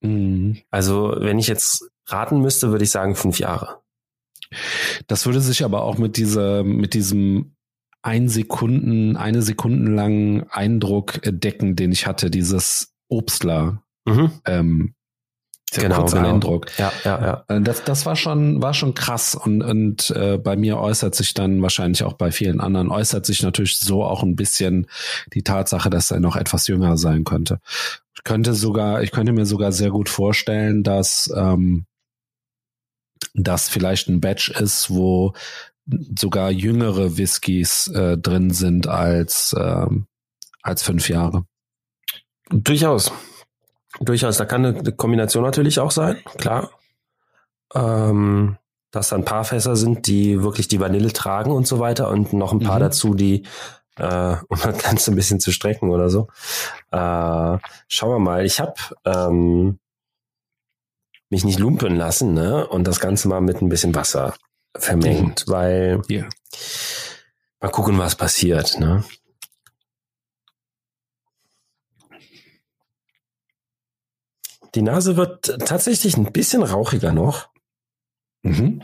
Mhm. 0.00 0.58
Also 0.70 1.14
wenn 1.18 1.38
ich 1.38 1.46
jetzt 1.46 1.84
raten 2.06 2.40
müsste, 2.40 2.70
würde 2.70 2.84
ich 2.84 2.90
sagen 2.90 3.14
fünf 3.14 3.38
Jahre. 3.38 3.81
Das 5.06 5.26
würde 5.26 5.40
sich 5.40 5.64
aber 5.64 5.82
auch 5.82 5.98
mit 5.98 6.16
dieser, 6.16 6.64
mit 6.64 6.94
diesem 6.94 7.54
ein 8.02 8.28
Sekunden, 8.28 9.16
eine 9.16 9.42
Sekunden 9.42 9.94
langen 9.94 10.44
Eindruck 10.50 11.20
decken, 11.24 11.76
den 11.76 11.92
ich 11.92 12.06
hatte, 12.06 12.30
dieses 12.30 12.92
Obstler. 13.08 13.82
Mhm. 14.04 14.32
Ähm, 14.44 14.94
genau, 15.72 16.04
genau. 16.06 16.34
Eindruck. 16.34 16.66
Ja, 16.78 16.92
ja, 17.04 17.20
ja. 17.24 17.44
Äh, 17.56 17.60
das, 17.60 17.84
das 17.84 18.04
war 18.04 18.16
schon, 18.16 18.60
war 18.60 18.74
schon 18.74 18.94
krass 18.94 19.36
und, 19.36 19.62
und 19.62 20.10
äh, 20.10 20.36
bei 20.36 20.56
mir 20.56 20.78
äußert 20.78 21.14
sich 21.14 21.32
dann 21.32 21.62
wahrscheinlich 21.62 22.02
auch 22.02 22.14
bei 22.14 22.32
vielen 22.32 22.60
anderen 22.60 22.90
äußert 22.90 23.24
sich 23.24 23.42
natürlich 23.42 23.78
so 23.78 24.04
auch 24.04 24.24
ein 24.24 24.34
bisschen 24.34 24.88
die 25.32 25.44
Tatsache, 25.44 25.88
dass 25.88 26.10
er 26.10 26.18
noch 26.18 26.34
etwas 26.34 26.66
jünger 26.66 26.96
sein 26.96 27.22
könnte. 27.22 27.60
Ich 28.16 28.24
könnte 28.24 28.54
sogar, 28.54 29.02
ich 29.02 29.12
könnte 29.12 29.32
mir 29.32 29.46
sogar 29.46 29.70
sehr 29.70 29.90
gut 29.90 30.08
vorstellen, 30.08 30.82
dass 30.82 31.32
ähm, 31.36 31.86
das 33.34 33.68
vielleicht 33.68 34.08
ein 34.08 34.20
Batch 34.20 34.50
ist, 34.50 34.90
wo 34.90 35.32
sogar 36.16 36.50
jüngere 36.50 37.16
Whiskys 37.16 37.88
äh, 37.88 38.16
drin 38.16 38.50
sind 38.50 38.86
als 38.86 39.54
ähm, 39.58 40.06
als 40.62 40.82
fünf 40.82 41.08
Jahre. 41.08 41.44
Durchaus. 42.50 43.12
Durchaus, 44.00 44.38
da 44.38 44.44
kann 44.44 44.64
eine 44.64 44.92
Kombination 44.92 45.42
natürlich 45.42 45.78
auch 45.78 45.90
sein, 45.90 46.18
klar. 46.38 46.70
Ähm, 47.74 48.56
dass 48.90 49.08
da 49.08 49.16
ein 49.16 49.24
paar 49.24 49.44
Fässer 49.44 49.76
sind, 49.76 50.06
die 50.06 50.42
wirklich 50.42 50.68
die 50.68 50.80
Vanille 50.80 51.12
tragen 51.12 51.50
und 51.50 51.66
so 51.66 51.78
weiter 51.78 52.08
und 52.10 52.32
noch 52.32 52.52
ein 52.52 52.60
paar 52.60 52.76
mhm. 52.76 52.80
dazu, 52.80 53.14
die 53.14 53.44
äh, 53.96 54.36
um 54.48 54.58
das 54.62 54.78
Ganze 54.78 55.10
ein 55.10 55.14
bisschen 55.14 55.40
zu 55.40 55.50
strecken 55.50 55.90
oder 55.90 56.10
so. 56.10 56.28
Äh, 56.90 57.58
schauen 57.88 58.10
wir 58.10 58.18
mal. 58.18 58.44
Ich 58.44 58.60
habe 58.60 58.74
ähm, 59.04 59.78
mich 61.32 61.44
nicht 61.44 61.58
lumpen 61.58 61.96
lassen, 61.96 62.34
ne? 62.34 62.68
Und 62.68 62.86
das 62.86 63.00
Ganze 63.00 63.26
mal 63.26 63.40
mit 63.40 63.62
ein 63.62 63.70
bisschen 63.70 63.94
Wasser 63.94 64.36
vermengt, 64.76 65.46
mhm. 65.46 65.50
weil 65.50 66.02
yeah. 66.10 66.28
mal 67.58 67.70
gucken, 67.70 67.98
was 67.98 68.16
passiert, 68.16 68.78
ne? 68.78 69.02
Die 74.74 74.82
Nase 74.82 75.16
wird 75.16 75.58
tatsächlich 75.66 76.18
ein 76.18 76.32
bisschen 76.32 76.62
rauchiger 76.62 77.12
noch. 77.12 77.48
Mhm. 78.42 78.82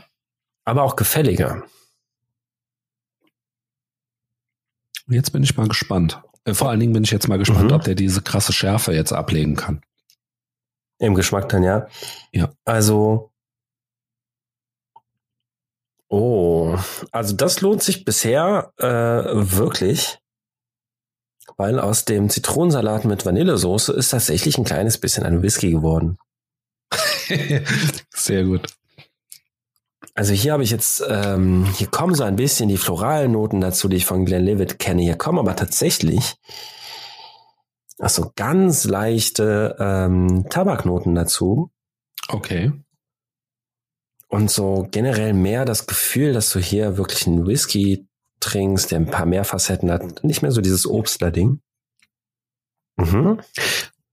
Aber 0.65 0.83
auch 0.83 0.95
gefälliger. 0.95 1.63
Jetzt 5.07 5.31
bin 5.31 5.43
ich 5.43 5.55
mal 5.55 5.67
gespannt. 5.67 6.21
Äh, 6.45 6.55
vor 6.55 6.69
allen 6.69 6.79
Dingen 6.79 6.93
bin 6.93 7.03
ich 7.03 7.11
jetzt 7.11 7.27
mal 7.27 7.37
gespannt, 7.37 7.69
mhm. 7.69 7.75
ob 7.75 7.83
der 7.83 7.95
diese 7.95 8.23
krasse 8.23 8.53
Schärfe 8.53 8.93
jetzt 8.93 9.13
ablegen 9.13 9.55
kann. 9.55 9.83
Im 10.99 11.15
Geschmack 11.15 11.49
dann, 11.49 11.63
ja. 11.63 11.87
Ja. 12.31 12.51
Also. 12.65 13.31
Oh, 16.09 16.75
also 17.11 17.35
das 17.35 17.61
lohnt 17.61 17.83
sich 17.83 18.03
bisher 18.03 18.71
äh, 18.77 18.85
wirklich 18.85 20.19
weil 21.59 21.77
aus 21.77 22.05
dem 22.05 22.29
Zitronensalat 22.29 23.03
mit 23.03 23.25
Vanillesoße 23.25 23.91
ist 23.91 24.09
tatsächlich 24.09 24.57
ein 24.57 24.63
kleines 24.63 24.97
bisschen 24.97 25.25
ein 25.25 25.43
Whisky 25.43 25.71
geworden. 25.71 26.17
Sehr 28.15 28.45
gut. 28.45 28.67
Also 30.15 30.31
hier 30.31 30.53
habe 30.53 30.63
ich 30.63 30.71
jetzt, 30.71 31.03
ähm, 31.07 31.67
hier 31.77 31.87
kommen 31.87 32.15
so 32.15 32.23
ein 32.23 32.37
bisschen 32.37 32.69
die 32.69 32.77
floralen 32.77 33.33
Noten 33.33 33.59
dazu, 33.59 33.89
die 33.89 33.97
ich 33.97 34.05
von 34.05 34.23
Glenlivet 34.23 34.79
kenne. 34.79 35.01
Hier 35.01 35.17
kommen 35.17 35.37
aber 35.37 35.55
tatsächlich 35.57 36.35
ach 37.99 38.09
so 38.09 38.31
ganz 38.35 38.85
leichte 38.85 39.75
ähm, 39.79 40.45
Tabaknoten 40.49 41.15
dazu. 41.15 41.71
Okay. 42.27 42.71
Und 44.27 44.51
so 44.51 44.87
generell 44.91 45.33
mehr 45.33 45.65
das 45.65 45.87
Gefühl, 45.87 46.33
dass 46.33 46.51
du 46.51 46.59
hier 46.59 46.97
wirklich 46.97 47.25
einen 47.27 47.47
Whisky 47.47 48.07
trinkst, 48.39 48.91
der 48.91 48.99
ein 48.99 49.09
paar 49.09 49.25
mehr 49.25 49.43
Facetten 49.43 49.91
hat. 49.91 50.23
Nicht 50.23 50.41
mehr 50.41 50.51
so 50.51 50.61
dieses 50.61 50.85
Obstler-Ding. 50.85 51.61
Mhm. 52.97 53.39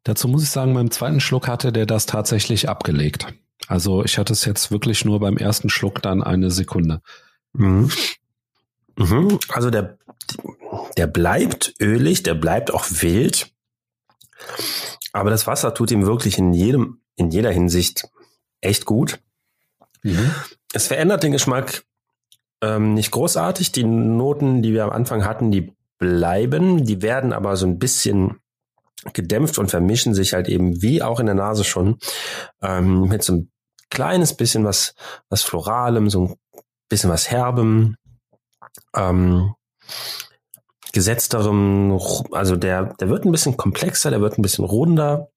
Dazu 0.05 0.29
muss 0.29 0.43
ich 0.43 0.51
sagen, 0.51 0.75
beim 0.75 0.91
zweiten 0.91 1.21
Schluck 1.21 1.49
hatte 1.49 1.73
der 1.73 1.87
das 1.87 2.07
tatsächlich 2.07 2.69
abgelegt. 2.69 3.27
Also 3.69 4.05
ich 4.05 4.19
hatte 4.19 4.33
es 4.33 4.45
jetzt 4.45 4.71
wirklich 4.71 5.05
nur 5.05 5.21
beim 5.21 5.37
ersten 5.37 5.69
Schluck 5.69 6.01
dann 6.03 6.23
eine 6.23 6.51
Sekunde. 6.51 7.03
Mhm. 7.53 7.91
Mhm. 8.97 9.39
Also 9.49 9.71
der, 9.71 9.99
der 10.97 11.07
bleibt 11.07 11.75
ölig, 11.81 12.23
der 12.23 12.35
bleibt 12.35 12.73
auch 12.73 12.87
wild. 12.89 13.53
Aber 15.13 15.31
das 15.31 15.47
Wasser 15.47 15.75
tut 15.75 15.91
ihm 15.91 16.07
wirklich 16.07 16.39
in 16.39 16.53
jedem, 16.53 17.01
in 17.17 17.31
jeder 17.31 17.51
Hinsicht 17.51 18.09
echt 18.61 18.85
gut. 18.85 19.21
Mhm. 20.03 20.33
Es 20.73 20.87
verändert 20.87 21.23
den 21.23 21.33
Geschmack 21.33 21.85
ähm, 22.63 22.95
nicht 22.95 23.11
großartig. 23.11 23.73
Die 23.73 23.85
Noten, 23.85 24.63
die 24.63 24.73
wir 24.73 24.85
am 24.85 24.91
Anfang 24.91 25.25
hatten, 25.25 25.51
die 25.51 25.75
bleiben. 25.99 26.85
Die 26.85 27.03
werden 27.03 27.33
aber 27.33 27.57
so 27.57 27.67
ein 27.67 27.79
bisschen 27.79 28.41
gedämpft 29.13 29.59
und 29.59 29.71
vermischen 29.71 30.15
sich 30.15 30.33
halt 30.33 30.49
eben 30.49 30.83
wie 30.83 31.03
auch 31.03 31.21
in 31.21 31.27
der 31.27 31.35
Nase 31.35 31.65
schon 31.65 31.99
ähm, 32.63 33.09
mit 33.09 33.23
so 33.23 33.35
ein 33.35 33.51
kleines 33.91 34.37
bisschen 34.37 34.65
was, 34.65 34.95
was 35.29 35.43
Floralem, 35.43 36.11
so 36.11 36.25
ein 36.25 36.35
bisschen 36.89 37.11
was 37.11 37.31
Herbem, 37.31 37.97
ähm, 38.95 39.55
gesetzterem, 40.97 42.01
also 42.33 42.57
der, 42.57 42.95
der 42.95 43.11
wird 43.11 43.27
ein 43.27 43.31
bisschen 43.31 43.59
komplexer, 43.59 44.09
der 44.09 44.23
wird 44.23 44.39
ein 44.39 44.43
bisschen 44.43 44.65
runder. 44.65 45.29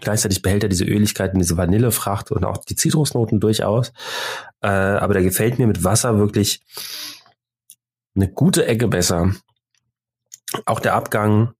Gleichzeitig 0.00 0.42
behält 0.42 0.62
er 0.62 0.68
diese 0.68 0.84
Öligkeit 0.84 1.32
und 1.32 1.40
diese 1.40 1.56
Vanillefracht 1.56 2.30
und 2.30 2.44
auch 2.44 2.58
die 2.58 2.76
Zitrusnoten 2.76 3.40
durchaus. 3.40 3.92
Äh, 4.60 4.68
aber 4.68 5.14
der 5.14 5.24
gefällt 5.24 5.58
mir 5.58 5.66
mit 5.66 5.82
Wasser 5.82 6.20
wirklich 6.20 6.60
eine 8.14 8.28
gute 8.28 8.64
Ecke 8.64 8.86
besser. 8.86 9.34
Auch 10.66 10.78
der 10.78 10.94
Abgang, 10.94 11.54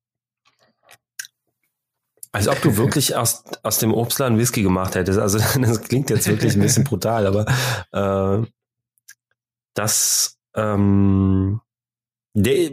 als 2.31 2.47
ob 2.47 2.63
du 2.63 2.77
wirklich 2.77 3.17
aus, 3.17 3.43
aus 3.65 3.79
dem 3.79 3.93
Obstler 3.93 4.39
Whisky 4.39 4.63
gemacht 4.63 4.95
hättest. 4.95 5.19
Also 5.19 5.39
das 5.61 5.83
klingt 5.83 6.11
jetzt 6.11 6.29
wirklich 6.29 6.55
ein 6.55 6.63
bisschen 6.63 6.85
brutal, 6.85 7.27
aber 7.27 7.45
äh, 7.91 8.47
das 9.75 10.39
ähm, 10.55 11.61
der 12.43 12.71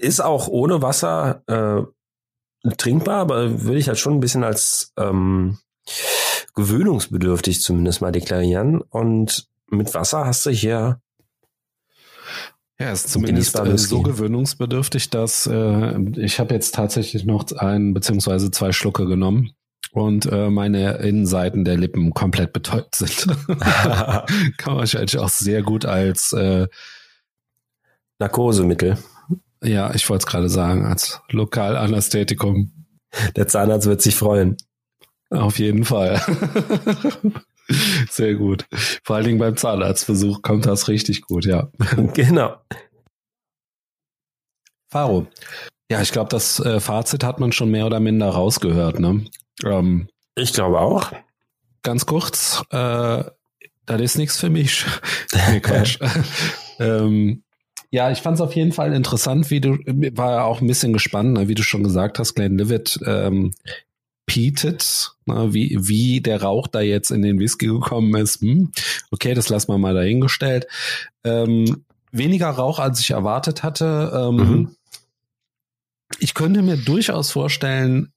ist 0.00 0.20
auch 0.20 0.48
ohne 0.48 0.82
Wasser 0.82 1.42
äh, 1.46 2.72
trinkbar, 2.76 3.20
aber 3.20 3.62
würde 3.62 3.78
ich 3.78 3.88
halt 3.88 3.98
schon 3.98 4.14
ein 4.14 4.20
bisschen 4.20 4.44
als 4.44 4.92
ähm, 4.96 5.58
gewöhnungsbedürftig 6.54 7.60
zumindest 7.60 8.00
mal 8.00 8.12
deklarieren. 8.12 8.80
Und 8.80 9.48
mit 9.70 9.94
Wasser 9.94 10.26
hast 10.26 10.46
du 10.46 10.50
hier 10.50 11.00
ja, 12.80 12.92
ist 12.92 13.10
zumindest 13.10 13.58
äh, 13.58 13.76
so 13.76 14.02
gewöhnungsbedürftig, 14.02 15.10
dass 15.10 15.48
äh, 15.48 15.98
ich 16.16 16.38
habe 16.38 16.54
jetzt 16.54 16.76
tatsächlich 16.76 17.24
noch 17.24 17.50
ein 17.56 17.92
beziehungsweise 17.92 18.52
zwei 18.52 18.70
Schlucke 18.70 19.06
genommen 19.06 19.50
und 19.90 20.26
äh, 20.26 20.48
meine 20.48 20.98
Innenseiten 20.98 21.64
der 21.64 21.76
Lippen 21.76 22.14
komplett 22.14 22.52
betäubt 22.52 22.94
sind. 22.94 23.26
Kann 23.58 24.28
man 24.66 24.76
wahrscheinlich 24.76 25.18
auch 25.18 25.28
sehr 25.28 25.62
gut 25.62 25.86
als 25.86 26.32
äh, 26.32 26.68
Narkosemittel. 28.18 28.98
Ja, 29.62 29.94
ich 29.94 30.08
wollte 30.08 30.22
es 30.22 30.26
gerade 30.26 30.48
sagen, 30.48 30.86
als 30.86 31.20
Lokalanästhetikum. 31.30 32.72
Der 33.36 33.48
Zahnarzt 33.48 33.86
wird 33.86 34.02
sich 34.02 34.14
freuen. 34.14 34.56
Auf 35.30 35.58
jeden 35.58 35.84
Fall. 35.84 36.20
Sehr 38.10 38.34
gut. 38.34 38.66
Vor 39.04 39.16
allen 39.16 39.26
Dingen 39.26 39.38
beim 39.38 39.56
Zahnarztbesuch 39.56 40.42
kommt 40.42 40.66
das 40.66 40.88
richtig 40.88 41.22
gut, 41.22 41.44
ja. 41.44 41.70
Genau. 42.14 42.56
Faro. 44.90 45.26
Ja, 45.90 46.00
ich 46.00 46.12
glaube, 46.12 46.30
das 46.30 46.60
äh, 46.60 46.80
Fazit 46.80 47.24
hat 47.24 47.40
man 47.40 47.52
schon 47.52 47.70
mehr 47.70 47.86
oder 47.86 48.00
minder 48.00 48.28
rausgehört, 48.30 49.00
ne? 49.00 49.24
Ähm, 49.64 50.08
ich 50.34 50.52
glaube 50.52 50.80
auch. 50.80 51.12
Ganz 51.82 52.06
kurz, 52.06 52.62
äh, 52.70 53.24
das 53.86 54.00
ist 54.00 54.18
nichts 54.18 54.38
für 54.38 54.50
mich. 54.50 54.84
nee, 55.50 55.60
Quatsch. 55.60 55.98
ähm, 56.78 57.42
ja, 57.90 58.10
ich 58.10 58.18
fand 58.18 58.34
es 58.36 58.40
auf 58.40 58.54
jeden 58.54 58.72
Fall 58.72 58.92
interessant, 58.92 59.50
wie 59.50 59.60
du, 59.60 59.78
war 60.14 60.44
auch 60.44 60.60
ein 60.60 60.66
bisschen 60.66 60.92
gespannt, 60.92 61.32
ne, 61.32 61.48
wie 61.48 61.54
du 61.54 61.62
schon 61.62 61.82
gesagt 61.82 62.18
hast, 62.18 62.34
Glenn 62.34 62.58
Livet 62.58 62.98
ähm, 63.06 63.52
peated, 64.26 65.12
ne, 65.26 65.54
wie, 65.54 65.76
wie 65.80 66.20
der 66.20 66.42
Rauch 66.42 66.66
da 66.66 66.80
jetzt 66.80 67.10
in 67.10 67.22
den 67.22 67.38
Whisky 67.38 67.66
gekommen 67.66 68.14
ist. 68.16 68.42
Hm, 68.42 68.72
okay, 69.10 69.34
das 69.34 69.48
lassen 69.48 69.72
wir 69.72 69.78
mal 69.78 69.94
dahingestellt. 69.94 70.66
Ähm, 71.24 71.84
weniger 72.12 72.50
Rauch, 72.50 72.78
als 72.78 73.00
ich 73.00 73.10
erwartet 73.10 73.62
hatte. 73.62 74.12
Ähm, 74.14 74.36
mhm. 74.36 74.76
Ich 76.20 76.34
könnte 76.34 76.62
mir 76.62 76.76
durchaus 76.76 77.30
vorstellen, 77.30 78.12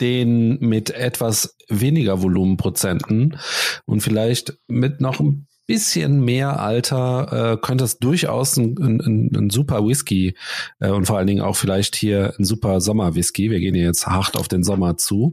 den 0.00 0.58
mit 0.60 0.90
etwas 0.90 1.56
weniger 1.68 2.22
Volumenprozenten 2.22 3.38
und 3.86 4.00
vielleicht 4.00 4.58
mit 4.66 5.00
noch 5.00 5.20
ein 5.20 5.46
bisschen 5.66 6.24
mehr 6.24 6.60
Alter 6.60 7.52
äh, 7.52 7.56
könnte 7.56 7.84
es 7.84 7.98
durchaus 7.98 8.56
ein, 8.56 8.76
ein, 8.78 9.30
ein 9.34 9.50
super 9.50 9.86
Whisky 9.86 10.36
äh, 10.80 10.90
und 10.90 11.06
vor 11.06 11.18
allen 11.18 11.26
Dingen 11.26 11.42
auch 11.42 11.56
vielleicht 11.56 11.96
hier 11.96 12.34
ein 12.38 12.44
super 12.44 12.80
Sommer-Whisky. 12.80 13.50
Wir 13.50 13.60
gehen 13.60 13.74
jetzt 13.74 14.06
hart 14.06 14.36
auf 14.36 14.48
den 14.48 14.62
Sommer 14.62 14.96
zu. 14.96 15.32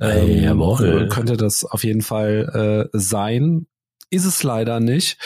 Ähm, 0.00 0.42
Jawohl. 0.42 1.08
Könnte 1.08 1.36
das 1.36 1.64
auf 1.64 1.84
jeden 1.84 2.02
Fall 2.02 2.88
äh, 2.92 2.98
sein. 2.98 3.66
Ist 4.10 4.24
es 4.24 4.42
leider 4.42 4.80
nicht. 4.80 5.18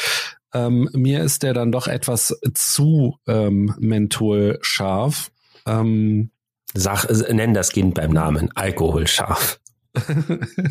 Ähm, 0.54 0.88
mir 0.92 1.22
ist 1.22 1.42
der 1.42 1.54
dann 1.54 1.72
doch 1.72 1.86
etwas 1.86 2.38
zu 2.54 3.16
ähm, 3.26 3.74
menthol 3.78 4.58
scharf. 4.60 5.30
Ähm, 5.66 6.30
Sag, 6.74 7.06
nenn 7.30 7.54
das 7.54 7.70
Kind 7.70 7.94
beim 7.94 8.12
Namen. 8.12 8.50
Alkohol 8.54 9.06
scharf. 9.06 9.60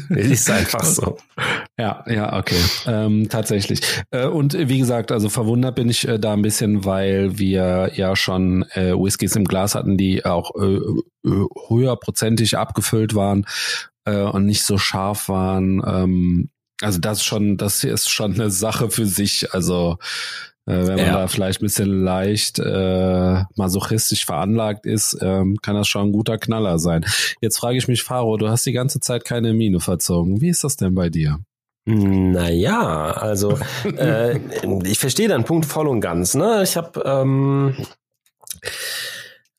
Ist 0.10 0.50
einfach 0.50 0.84
so. 0.84 1.18
Ja, 1.78 2.04
ja, 2.08 2.38
okay. 2.38 2.60
Ähm, 2.88 3.30
tatsächlich. 3.30 3.82
Äh, 4.10 4.26
und 4.26 4.54
wie 4.54 4.80
gesagt, 4.80 5.12
also 5.12 5.30
verwundert 5.30 5.76
bin 5.76 5.90
ich 5.90 6.08
äh, 6.08 6.20
da 6.20 6.34
ein 6.34 6.42
bisschen, 6.42 6.86
weil 6.86 7.38
wir 7.38 7.92
ja 7.94 8.16
schon 8.16 8.64
äh, 8.72 8.94
Whiskys 8.94 9.36
im 9.36 9.46
Glas 9.46 9.76
hatten, 9.76 9.98
die 9.98 10.26
auch 10.26 10.52
äh, 10.60 10.78
äh, 11.28 11.46
höherprozentig 11.70 12.58
abgefüllt 12.58 13.14
waren 13.14 13.46
äh, 14.06 14.22
und 14.22 14.46
nicht 14.46 14.64
so 14.64 14.78
scharf 14.78 15.30
waren. 15.30 15.84
Ähm, 15.86 16.50
also 16.82 17.00
das 17.00 17.24
schon, 17.24 17.58
das 17.58 17.84
ist 17.84 18.10
schon 18.10 18.34
eine 18.34 18.50
Sache 18.50 18.90
für 18.90 19.06
sich. 19.06 19.54
Also 19.54 19.98
äh, 20.66 20.74
wenn 20.74 20.96
man 20.96 21.06
ja. 21.06 21.14
da 21.14 21.28
vielleicht 21.28 21.62
ein 21.62 21.66
bisschen 21.66 22.04
leicht 22.04 22.60
äh, 22.60 23.44
masochistisch 23.56 24.26
veranlagt 24.26 24.86
ist, 24.86 25.18
ähm, 25.22 25.58
kann 25.62 25.76
das 25.76 25.88
schon 25.88 26.10
ein 26.10 26.12
guter 26.12 26.38
Knaller 26.38 26.80
sein. 26.80 27.06
Jetzt 27.42 27.58
frage 27.58 27.78
ich 27.78 27.88
mich, 27.88 28.04
Faro, 28.04 28.38
du 28.38 28.48
hast 28.50 28.66
die 28.66 28.72
ganze 28.72 29.00
Zeit 29.00 29.26
keine 29.26 29.54
Mine 29.54 29.80
verzogen. 29.80 30.42
Wie 30.42 30.50
ist 30.50 30.64
das 30.64 30.76
denn 30.78 30.94
bei 30.94 31.10
dir? 31.10 31.40
Naja, 31.86 33.12
also 33.12 33.58
äh, 33.98 34.40
ich 34.84 35.00
verstehe 35.00 35.28
deinen 35.28 35.46
Punkt 35.46 35.66
voll 35.66 35.88
und 35.88 36.00
ganz. 36.00 36.36
Ne? 36.36 36.62
Ich 36.64 36.78
habe 36.78 37.02
ähm, 37.04 37.76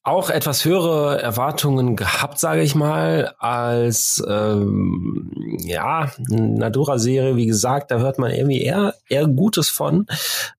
auch 0.05 0.31
etwas 0.31 0.65
höhere 0.65 1.23
Erwartungen 1.23 1.95
gehabt, 1.95 2.39
sage 2.39 2.63
ich 2.63 2.75
mal, 2.75 3.35
als 3.39 4.23
ähm, 4.29 5.31
ja 5.59 6.11
Nadura-Serie. 6.29 7.37
Wie 7.37 7.47
gesagt, 7.47 7.91
da 7.91 7.99
hört 7.99 8.19
man 8.19 8.33
irgendwie 8.33 8.63
eher 8.63 8.95
eher 9.09 9.29
Gutes 9.29 9.69
von. 9.69 10.07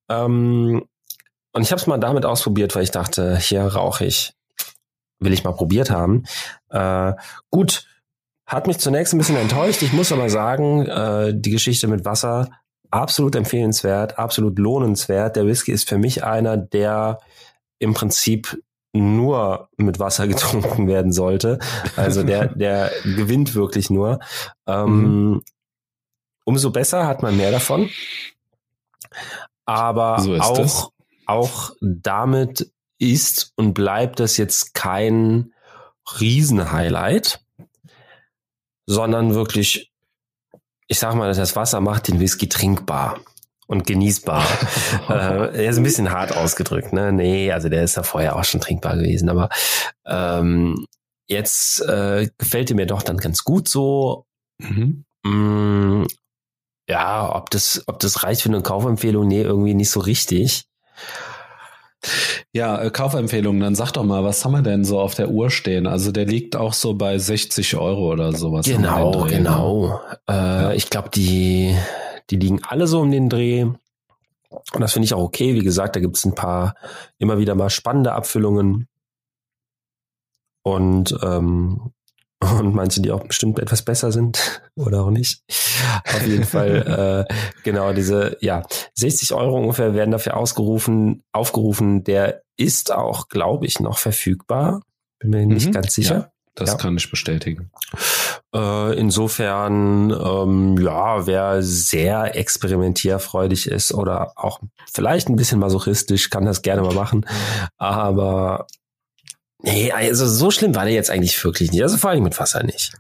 Ähm, 0.10 0.84
und 1.52 1.62
ich 1.62 1.72
habe 1.72 1.80
es 1.80 1.88
mal 1.88 2.00
damit 2.00 2.26
ausprobiert, 2.26 2.76
weil 2.76 2.84
ich 2.84 2.92
dachte, 2.92 3.38
hier 3.38 3.64
rauche 3.64 4.06
ich, 4.06 4.34
will 5.20 5.34
ich 5.34 5.44
mal 5.44 5.52
probiert 5.52 5.92
haben. 5.92 6.24
Äh, 6.70 7.14
gut, 7.52 7.86
hat 8.46 8.68
mich 8.68 8.80
zunächst 8.80 9.14
ein 9.14 9.18
bisschen 9.18 9.38
enttäuscht. 9.38 9.82
Ich 9.82 9.94
muss 9.94 10.12
aber 10.12 10.30
sagen, 10.30 10.86
äh, 10.88 11.34
die 11.36 11.52
Geschichte 11.52 11.88
mit 11.88 12.06
Wasser 12.06 12.50
absolut 12.92 13.36
empfehlenswert, 13.36 14.18
absolut 14.18 14.58
lohnenswert. 14.58 15.36
Der 15.36 15.46
Whisky 15.46 15.72
ist 15.72 15.88
für 15.88 15.98
mich 15.98 16.24
einer, 16.24 16.58
der 16.58 17.20
im 17.80 17.94
Prinzip 17.94 18.58
nur 18.94 19.70
mit 19.76 20.00
Wasser 20.00 20.28
getrunken 20.30 20.88
werden 20.88 21.12
sollte. 21.12 21.60
Also 21.96 22.24
der, 22.24 22.48
der 22.56 22.92
gewinnt 23.04 23.56
wirklich 23.56 23.90
nur. 23.90 24.20
Ähm, 24.68 25.32
mhm. 25.32 25.42
Umso 26.46 26.72
besser 26.72 27.08
hat 27.08 27.22
man 27.24 27.38
mehr 27.38 27.52
davon. 27.52 27.90
Aber 29.66 30.20
so 30.20 30.36
auch, 30.36 30.58
das. 30.58 30.90
auch 31.26 31.72
damit 31.82 32.72
ist 33.00 33.54
und 33.56 33.74
bleibt 33.74 34.20
das 34.20 34.38
jetzt 34.38 34.74
kein 34.74 35.54
Riesenhighlight, 36.20 37.42
sondern 38.86 39.34
wirklich, 39.34 39.92
ich 40.88 41.00
sag 41.00 41.16
mal, 41.16 41.34
das 41.34 41.56
Wasser 41.56 41.80
macht 41.80 42.10
den 42.10 42.20
Whisky 42.20 42.50
trinkbar 42.50 43.20
und 43.74 43.86
genießbar. 43.86 44.46
äh, 45.10 45.64
er 45.64 45.70
ist 45.70 45.78
ein 45.78 45.84
bisschen 45.84 46.12
hart 46.12 46.36
ausgedrückt, 46.36 46.94
ne? 46.94 47.12
Nee, 47.12 47.52
also 47.52 47.68
der 47.68 47.84
ist 47.84 47.98
ja 47.98 48.04
vorher 48.04 48.38
auch 48.38 48.44
schon 48.46 48.62
trinkbar 48.62 48.96
gewesen, 48.96 49.30
aber 49.30 49.50
ähm, 50.06 50.86
jetzt 51.28 51.82
äh, 51.82 52.30
gefällt 52.38 52.70
er 52.70 52.76
mir 52.76 52.86
doch 52.86 53.02
dann 53.02 53.18
ganz 53.18 53.44
gut 53.44 53.68
so. 53.68 54.26
Mhm. 54.60 55.06
Mm, 55.26 56.06
ja, 56.88 57.36
ob 57.36 57.50
das, 57.50 57.84
ob 57.88 58.00
das 58.00 58.24
reicht 58.24 58.42
für 58.42 58.50
eine 58.50 58.62
Kaufempfehlung, 58.62 59.28
nee, 59.28 59.42
irgendwie 59.42 59.74
nicht 59.74 59.90
so 59.90 60.00
richtig. 60.00 60.68
Ja, 62.52 62.82
äh, 62.82 62.92
Kaufempfehlung, 62.92 63.60
dann 63.60 63.76
sag 63.76 63.94
doch 63.94 64.04
mal, 64.04 64.24
was 64.24 64.44
haben 64.44 64.52
wir 64.52 64.62
denn 64.62 64.84
so 64.84 65.00
auf 65.00 65.16
der 65.16 65.30
Uhr 65.30 65.50
stehen? 65.50 65.88
Also 65.88 66.12
der 66.12 66.26
liegt 66.26 66.56
auch 66.56 66.74
so 66.74 66.94
bei 66.94 67.18
60 67.18 67.78
Euro 67.78 68.12
oder 68.12 68.34
sowas. 68.34 68.66
Genau, 68.66 69.24
genau. 69.24 70.02
Äh, 70.30 70.34
ja. 70.34 70.74
Ich 70.74 70.90
glaube, 70.90 71.10
die, 71.10 71.76
die 72.30 72.38
liegen 72.38 72.64
alle 72.64 72.88
so 72.88 73.02
um 73.02 73.12
den 73.12 73.30
Dreh. 73.30 73.64
Und 73.64 74.82
das 74.82 74.94
finde 74.94 75.06
ich 75.06 75.14
auch 75.14 75.24
okay. 75.24 75.54
Wie 75.56 75.64
gesagt, 75.64 75.96
da 75.96 76.00
gibt 76.00 76.18
es 76.18 76.26
ein 76.26 76.36
paar 76.36 76.76
immer 77.18 77.38
wieder 77.38 77.56
mal 77.56 77.70
spannende 77.70 78.14
Abfüllungen. 78.14 78.88
Und, 80.64 81.18
ähm, 81.22 81.92
und 82.40 82.76
manche, 82.76 83.02
die 83.02 83.12
auch 83.12 83.24
bestimmt 83.24 83.60
etwas 83.60 83.84
besser 83.84 84.12
sind 84.12 84.62
oder 84.76 85.04
auch 85.04 85.12
nicht. 85.12 85.44
Auf 86.06 86.26
jeden 86.26 86.46
Fall, 86.46 87.28
äh, 87.30 87.34
genau, 87.64 87.94
diese, 87.94 88.38
ja, 88.42 88.64
60 88.96 89.34
Euro 89.34 89.58
ungefähr 89.58 89.94
werden 89.94 90.12
dafür 90.12 90.38
ausgerufen, 90.38 91.24
aufgerufen. 91.32 92.04
Der 92.04 92.44
ist 92.58 92.92
auch, 92.92 93.28
glaube 93.28 93.66
ich, 93.66 93.80
noch 93.80 93.98
verfügbar. 93.98 94.82
Bin 95.20 95.32
mir 95.32 95.46
nicht 95.46 95.68
mhm, 95.68 95.72
ganz 95.72 95.94
sicher. 95.94 96.16
Ja, 96.16 96.32
das 96.56 96.72
ja. 96.72 96.78
kann 96.78 96.96
ich 96.96 97.10
bestätigen. 97.10 97.72
Äh, 98.54 99.00
insofern, 99.00 100.12
ähm, 100.12 100.78
ja, 100.78 101.26
wer 101.26 101.64
sehr 101.64 102.36
experimentierfreudig 102.36 103.68
ist 103.68 103.94
oder 103.94 104.34
auch 104.36 104.60
vielleicht 104.92 105.28
ein 105.28 105.36
bisschen 105.36 105.60
masochistisch, 105.60 106.30
kann 106.30 106.46
das 106.46 106.62
gerne 106.62 106.84
mal 106.84 106.94
machen. 106.94 107.26
Aber 107.78 108.68
nee, 109.64 109.92
also 109.92 110.28
so 110.28 110.52
schlimm 110.52 110.76
war 110.76 110.86
der 110.86 110.94
jetzt 110.94 111.10
eigentlich 111.10 111.44
wirklich 111.44 111.72
nicht. 111.72 111.82
Also 111.82 111.98
vor 111.98 112.12
allem 112.12 112.24
mit 112.24 112.40
Wasser 112.40 112.64
nicht. 112.64 112.94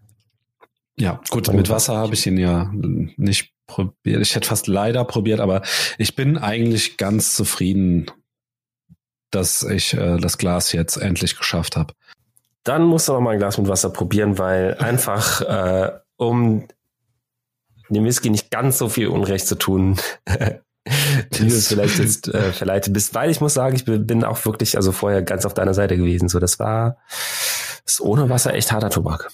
Ja, 0.97 1.21
gut, 1.29 1.51
mit 1.53 1.69
Wasser 1.69 1.97
habe 1.97 2.15
ich 2.15 2.25
ihn 2.25 2.37
ja 2.37 2.71
nicht 2.73 3.53
probiert. 3.67 4.21
Ich 4.21 4.35
hätte 4.35 4.47
fast 4.47 4.67
leider 4.67 5.05
probiert, 5.05 5.39
aber 5.39 5.61
ich 5.99 6.15
bin 6.15 6.37
eigentlich 6.37 6.97
ganz 6.97 7.35
zufrieden, 7.35 8.07
dass 9.29 9.63
ich 9.63 9.93
äh, 9.93 10.17
das 10.17 10.37
Glas 10.39 10.71
jetzt 10.71 10.97
endlich 10.97 11.37
geschafft 11.37 11.75
habe 11.75 11.93
dann 12.63 12.83
musst 12.83 13.07
du 13.07 13.13
noch 13.13 13.21
mal 13.21 13.31
ein 13.31 13.39
Glas 13.39 13.57
mit 13.57 13.67
Wasser 13.67 13.89
probieren, 13.89 14.37
weil 14.37 14.75
einfach 14.79 15.41
äh, 15.41 15.91
um 16.17 16.67
dem 17.89 18.05
Whisky 18.05 18.29
nicht 18.29 18.49
ganz 18.49 18.77
so 18.77 18.89
viel 18.89 19.07
Unrecht 19.07 19.47
zu 19.47 19.55
tun, 19.55 19.97
wie 20.27 21.37
du 21.37 21.45
es 21.45 21.67
vielleicht 21.67 21.99
jetzt 21.99 22.27
äh, 22.27 22.51
verleitet 22.51 22.93
bist. 22.93 23.13
Weil 23.13 23.29
ich 23.29 23.41
muss 23.41 23.53
sagen, 23.53 23.75
ich 23.75 23.85
bin 23.85 24.23
auch 24.23 24.43
wirklich 24.45 24.77
also 24.77 24.91
vorher 24.91 25.21
ganz 25.21 25.45
auf 25.45 25.53
deiner 25.53 25.73
Seite 25.73 25.97
gewesen. 25.97 26.29
So, 26.29 26.39
das 26.39 26.59
war 26.59 26.97
ist 27.85 28.01
ohne 28.01 28.29
Wasser 28.29 28.53
echt 28.53 28.71
harter 28.71 28.89
Tobak. 28.89 29.29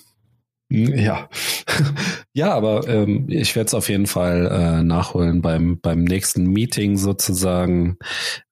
Hm, 0.71 0.97
ja, 0.97 1.29
ja, 2.33 2.53
aber 2.53 2.87
ähm, 2.87 3.25
ich 3.29 3.55
werde 3.55 3.67
es 3.67 3.73
auf 3.73 3.89
jeden 3.89 4.05
Fall 4.05 4.47
äh, 4.51 4.83
nachholen 4.83 5.41
beim 5.41 5.79
beim 5.79 6.03
nächsten 6.03 6.45
Meeting 6.45 6.97
sozusagen. 6.97 7.97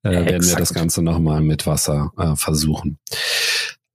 Äh, 0.04 0.14
ja, 0.14 0.26
werden 0.26 0.48
wir 0.48 0.56
das 0.56 0.74
Ganze 0.74 1.04
nochmal 1.04 1.42
mit 1.42 1.68
Wasser 1.68 2.12
äh, 2.18 2.36
versuchen. 2.36 2.98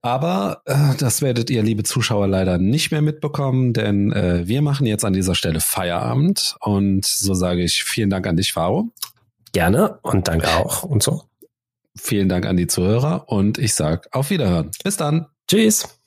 Aber 0.03 0.63
äh, 0.67 0.97
das 0.99 1.23
werdet 1.23 1.49
ihr, 1.49 1.63
liebe 1.63 1.85
Zuschauer, 1.85 2.27
leider 2.27 2.59
nicht 2.59 2.91
mehr 2.91 3.03
mitbekommen, 3.03 3.73
denn 3.73 4.13
äh, 4.13 4.47
wir 4.47 4.61
machen 4.61 4.85
jetzt 4.85 5.05
an 5.05 5.13
dieser 5.13 5.37
Stelle 5.37 5.61
Feierabend. 5.61 6.57
Und 6.61 7.07
so 7.07 7.35
sage 7.35 7.63
ich 7.63 7.85
vielen 7.85 8.11
Dank 8.11 8.27
an 8.27 8.37
dich, 8.37 8.53
Faro. 8.53 8.91
Gerne 9.53 9.99
und 10.03 10.29
danke 10.29 10.49
auch 10.57 10.83
und 10.83 11.03
so. 11.03 11.23
Vielen 11.97 12.29
Dank 12.29 12.47
an 12.47 12.57
die 12.57 12.67
Zuhörer 12.67 13.29
und 13.29 13.59
ich 13.59 13.75
sage 13.75 14.09
auf 14.13 14.31
Wiederhören. 14.31 14.71
Bis 14.83 14.97
dann. 14.97 15.27
Tschüss. 15.47 16.02